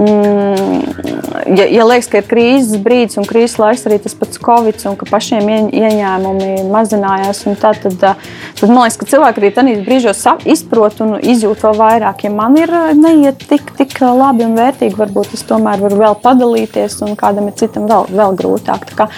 [0.00, 4.96] ja, ja liekas, ka ir krīzes brīdis un krīzes laiks, arī tas pats Covid, un
[5.00, 11.02] ka pašiem ieņēmumi mazinājās, tad, tad, tad man liekas, ka cilvēki arī tajos brīžos izprot
[11.04, 12.24] un izjūt vēl vairāk.
[12.26, 17.00] Ja man ir neiet tik, tik labi un vērtīgi, varbūt es tomēr varu vēl padalīties,
[17.06, 18.88] un kādam ir citam vēl, vēl grūtāk.
[18.90, 19.10] Tā kā,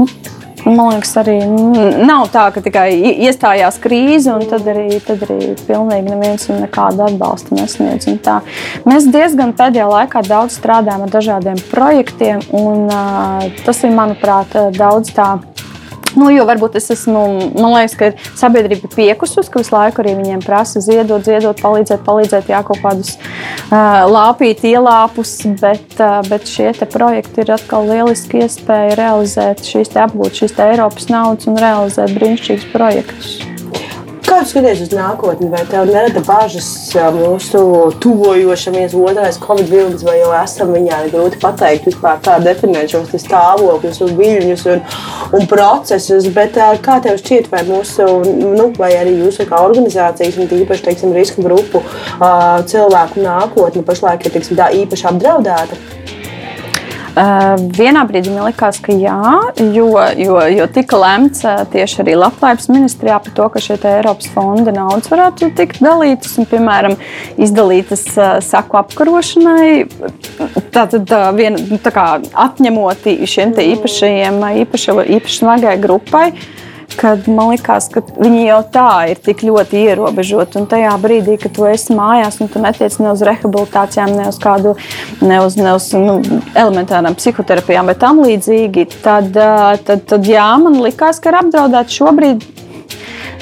[0.00, 0.08] nu,
[0.64, 2.88] Man liekas, arī nav tā, ka tikai
[3.26, 8.08] iestājās krīze, un tad arī, tad arī pilnīgi neviens nekādu atbalstu nesniedz.
[8.88, 15.12] Mēs diezgan pēdējā laikā daudz strādājam ar dažādiem projektiem, un uh, tas ir, manuprāt, daudz
[15.12, 15.52] tādu
[16.24, 17.22] Nu, jo varbūt es esmu,
[17.52, 18.06] man liekas, ka
[18.40, 23.18] sabiedrība piekusus, ka visu laiku arī viņiem prasa ziedot, ziedot, palīdzēt, palīdzēt, jā, kaut kādus
[23.18, 30.00] uh, lāpīt, ielāpus, bet, uh, bet šie projekti ir atkal lieliski iespēja realizēt šīs te
[30.06, 33.34] apgūt šīs Eiropas naudas un realizēt brīnišķīgus projektus.
[34.44, 36.66] Tu skaties uz nākotni, vai tev nerada bažas
[37.14, 37.60] mūsu
[38.04, 40.98] tuvojošamies otrais Covid vilnis, vai jau esam viņā?
[41.06, 44.84] Ir grūti pateikt, vispār, kā definēt šos stāvokļus, un viļņus un,
[45.40, 46.28] un procesus.
[46.36, 51.16] Bet kā tev šķiet, vai mūsu, nu, vai arī jūsu kā organizācijas, un tīpaši, teiksim,
[51.16, 51.80] riska grupu
[52.68, 56.03] cilvēku nākotne pašlaik ir, teiksim, tā īpaši apdraudēta?
[57.14, 59.14] Uh, vienā brīdī man likās, ka jā,
[59.70, 59.86] jo,
[60.18, 64.74] jo, jo tika lemts uh, tieši arī Latvijas ministrijā par to, ka šie Eiropas fonda
[64.74, 66.96] naudas varētu tikt dalītas un, piemēram,
[67.38, 69.68] izdalītas uh, saku apkarošanai.
[70.74, 72.08] Tātad tā, vien, tā kā
[72.48, 76.32] atņemot šiem īpašajiem, īpaši, īpaši smagai grupai.
[76.94, 80.60] Uh, kad man liekas, ka viņi jau tā ir tik ļoti ierobežoti.
[80.60, 84.40] Un tajā brīdī, kad tu esi mājās un tu netiec ne uz rehabilitācijām, ne uz
[84.42, 84.76] kādu
[85.24, 86.18] ne uz, ne uz, nu,
[86.54, 92.50] elementārām psihoterapijām vai tam līdzīgi, tad, tad, tad jā, man liekas, ka ir apdraudēti šobrīd.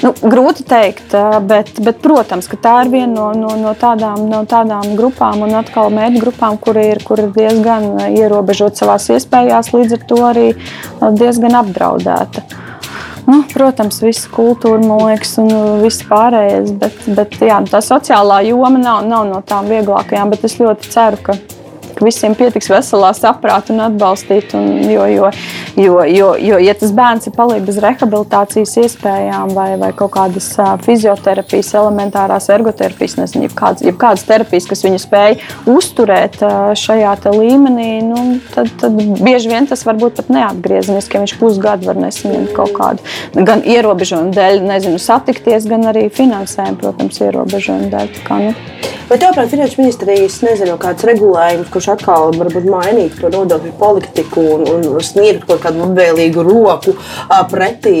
[0.03, 1.13] Nu, grūti pateikt,
[1.47, 5.93] bet, bet, protams, tā ir viena no, no, no, tādām, no tādām grupām, un atkal
[5.95, 10.45] mērķu grupām, kur ir, kur ir diezgan ierobežota savā iespējās, līdz ar to arī
[11.21, 12.43] diezgan apdraudēta.
[13.23, 15.51] Nu, protams, visa kultūra, man liekas, un
[15.83, 16.73] viss pārējais.
[16.81, 20.33] Bet, bet jā, tā sociālā joma nav, nav no tām vieglākajām.
[20.33, 21.37] Bet es ļoti ceru, ka
[22.01, 24.55] visiem pietiks veselā saprāta un atbalstīt.
[24.57, 25.29] Un, jo, jo,
[25.77, 30.49] jo, jo, jo, ja tas bērns ir palicis bez rehabilitācijas iespējām vai, vai kaut kādas
[30.85, 35.37] fizioterapijas, elementārās ergoterapijas, nezinu, jebkādas, jebkādas terapijas, kas viņu spēj
[35.73, 36.41] uzturēt
[36.79, 38.23] šajā līmenī, nu,
[38.53, 42.73] tad, tad bieži vien tas var būt pat neatgriezeniski, ja viņš pusgadu var nesaņemt kaut
[42.75, 48.11] kādu gan ierobežojumu dēļ, nezinu, satikties, gan arī finansējumu, protams, ierobežojumu dēļ.
[48.27, 48.53] Kā, nu.
[49.09, 54.45] Vai tev, prāt, finanšu ministrijas nezinu, kāds regulējums, kurš atkal varbūt mainītu to nodokļu politiku
[54.57, 56.95] un, un sniegtu kaut kādu labvēlīgu roku
[57.51, 57.97] pretī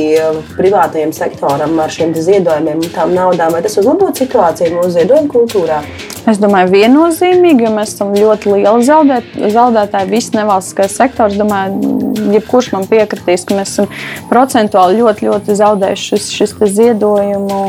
[0.57, 3.53] privātajam sektoram ar šiem ziedojumiem un tām naudām?
[3.53, 5.83] Vai tas uzlabotu situāciju mūsu ziedojumu kultūrā?
[6.23, 10.07] Es domāju, viennozīmīgi, jo mēs esam ļoti lieli zaudēt, zaudētāji.
[10.13, 11.97] Viss nevalstiskais sektors, domāju,
[12.31, 13.89] jebkurš man piekritīs, ka mēs esam
[14.29, 17.59] procentuāli ļoti, ļoti zaudējuši šis, šis ziedojumu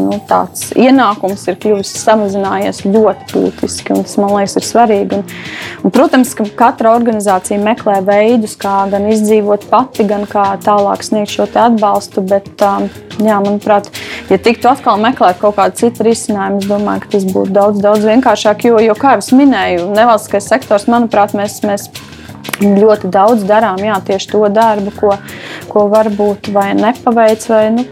[0.00, 0.18] nu,
[0.82, 4.00] ienākums ir kļuvis samazinājies ļoti būtiski.
[4.02, 5.20] Tas man liekas, ir svarīgi.
[5.20, 5.38] Un,
[5.82, 11.34] un, protams, ka katra organizācija meklē veidus, kā gan izdzīvot pati, gan kā tālāk sniegt
[11.34, 12.24] šo atbalstu.
[12.32, 13.90] Bet, jā, manuprāt,
[14.30, 18.08] ja tiktu atkal meklēt kaut kādu citu risinājumu, es domāju, ka tas būtu daudz, daudz
[18.08, 18.68] vienkāršāk.
[18.70, 21.88] Jo, jo kā jau minēju, nevalstiskais sektors, manuprāt, mēs, mēs
[22.60, 25.16] ļoti daudz darām jā, tieši to darbu, ko,
[25.72, 27.48] ko varbūt vai nepaveic.
[27.52, 27.86] Vai, nu,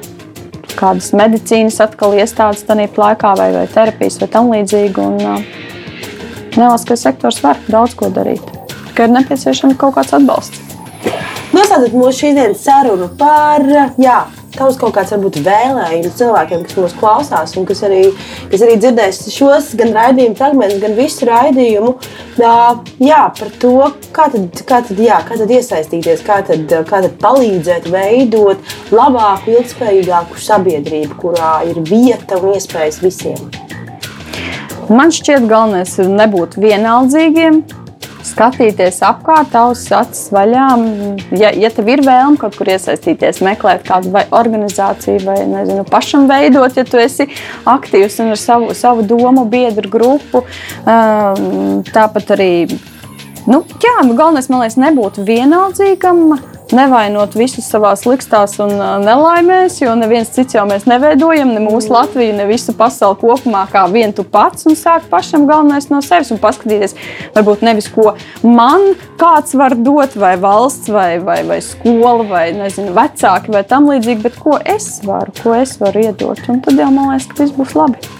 [0.70, 5.02] Kādas medicīnas atkal iestādes tādā laikā, vai, vai terapijas, vai tam līdzīgi.
[5.02, 5.59] Un, uh,
[6.56, 8.42] nevalstiskais sektors var daudz ko darīt.
[8.88, 10.66] Tikai ir nepieciešams kaut kāds atbalsts.
[11.50, 13.64] Noslēdzot mūsu šīsdienas sarunu par
[13.98, 14.20] jā,
[14.54, 18.02] tavs kaut kāds varbūt vēlējums cilvēkiem, kas mūs klausās un kas arī,
[18.52, 21.94] kas arī dzirdēs šos gan raidījumu fragmentus, gan visu raidījumu.
[22.40, 23.74] Jā, par to,
[24.16, 29.56] kā tad, kā tad, jā, kā tad iesaistīties, kā tad, kā tad palīdzēt veidot labāku,
[29.56, 33.50] ilgspējīgāku sabiedrību, kurā ir vieta un iespējas visiem.
[34.90, 37.60] Man šķiet, galvenais ir nebūt vienaldzīgiem,
[38.26, 40.64] skatīties apkārt, ausis, acis vaļā.
[41.38, 46.26] Ja, ja tev ir vēlme kaut kur iesaistīties, meklēt kādu vai organizāciju, vai nezinu, pašam
[46.30, 47.28] veidot, ja tu esi
[47.70, 50.42] aktīvs un ar savu, savu domu biedru grupu,
[50.82, 52.52] um, tāpat arī.
[53.46, 56.34] Nu, jā, galvenais, man liekas, nebūt vienaldzīgam,
[56.76, 58.72] nevainot visus savā likstās un
[59.04, 63.84] nelaimēs, jo neviens cits jau mēs neveidojam, ne mūsu Latviju, ne visu pasauli kopumā, kā
[63.92, 64.66] vien tu pats.
[64.70, 66.96] Un sāk pašam galvenais no sevis un paskatīties,
[67.36, 68.14] varbūt nevis ko
[68.46, 73.90] man kāds var dot, vai valsts, vai, vai, vai skola, vai nezinu, vecāki, vai tam
[73.90, 76.42] līdzīgi, bet ko es varu, ko es varu iedot.
[76.50, 78.19] Un tad jau man liekas, ka viss būs labi.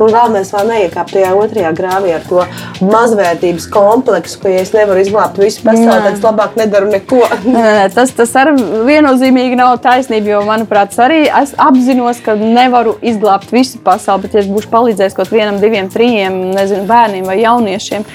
[0.00, 2.44] Un galvenais vēl neiekāpt tajā otrajā grāvī ar to
[2.82, 7.20] mazvērtības kompleksu, ka, ja es nevaru izglābt visu pasauli, tad es labāk nedaru neko.
[7.52, 8.56] Nē, nē, tas, tas arī
[8.88, 10.34] viennozīmīgi nav taisnība.
[10.34, 14.26] Jo, manuprāt, arī es apzinos, ka nevaru izglābt visu pasauli.
[14.26, 18.06] Bet, ja es būšu palīdzējis kaut vienam, diviem, trim nezinu, bērniem vai jauniešiem,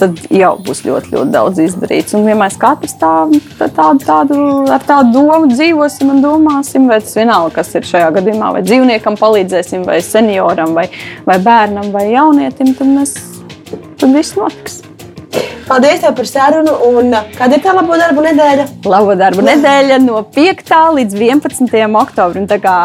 [0.00, 2.14] tad jau būs ļoti, ļoti daudz izdarīts.
[2.18, 3.12] Un, ja mēs katrs tā,
[3.58, 4.38] tā, tādu, tādu,
[4.74, 9.18] ar tādu domu dzīvosim un domāsim, vai tas vienalga, kas ir šajā gadījumā, vai dzīvniekam
[9.20, 10.88] palīdzēsim, vai senioram, vai,
[11.28, 13.18] vai bērnam, vai jaunietim, tad, mēs,
[14.00, 14.83] tad viss notiks.
[15.64, 16.74] Paldies par sarunu.
[16.90, 18.66] Un uh, kāda ir tā labo darbu nedēļa?
[18.88, 20.72] Labo darbu nedēļa no 5.
[20.98, 21.72] līdz 11.
[22.00, 22.46] oktobrim.
[22.50, 22.76] Tā kā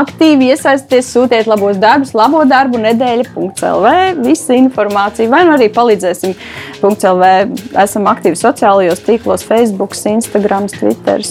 [0.00, 3.94] aktīvi iesaistieties, sūtiet labos darbus, labo darbu nedēļa.lv.
[4.26, 6.36] Visa informācija, vai nu arī palīdzēsim.
[6.78, 7.32] .lv.
[7.82, 11.24] Esam aktīvi sociālajos tīklos, Facebook, Instagram, Twitter.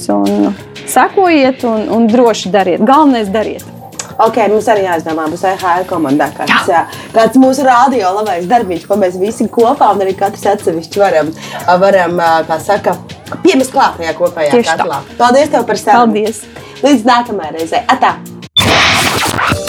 [0.87, 2.83] Sekojiet un, un droši dariet.
[2.87, 3.76] Galvenais dariet.
[4.17, 6.85] Ok, mums arī jāizdomā, būs EHR komandā kāds, jā.
[7.13, 11.29] kāds mūsu radio labais darbiņš, ko mēs visi kopā un arī katrs atsevišķi varam,
[11.83, 12.95] varam kā saka,
[13.45, 14.79] piemest klāt tajā kopējā Tieši tā.
[14.81, 15.03] katlā.
[15.19, 16.17] Paldies tev par sarunu.
[16.17, 16.41] Paldies!
[16.81, 17.83] Līdz nākamajai reizei.
[17.93, 18.15] Atā!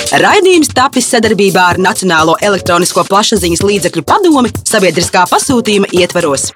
[0.08, 6.48] Raidījums tapis sadarbībā ar Nacionālo elektronisko plašsaziņas līdzekļu padomi sabiedriskā pasūtījuma ietvaros.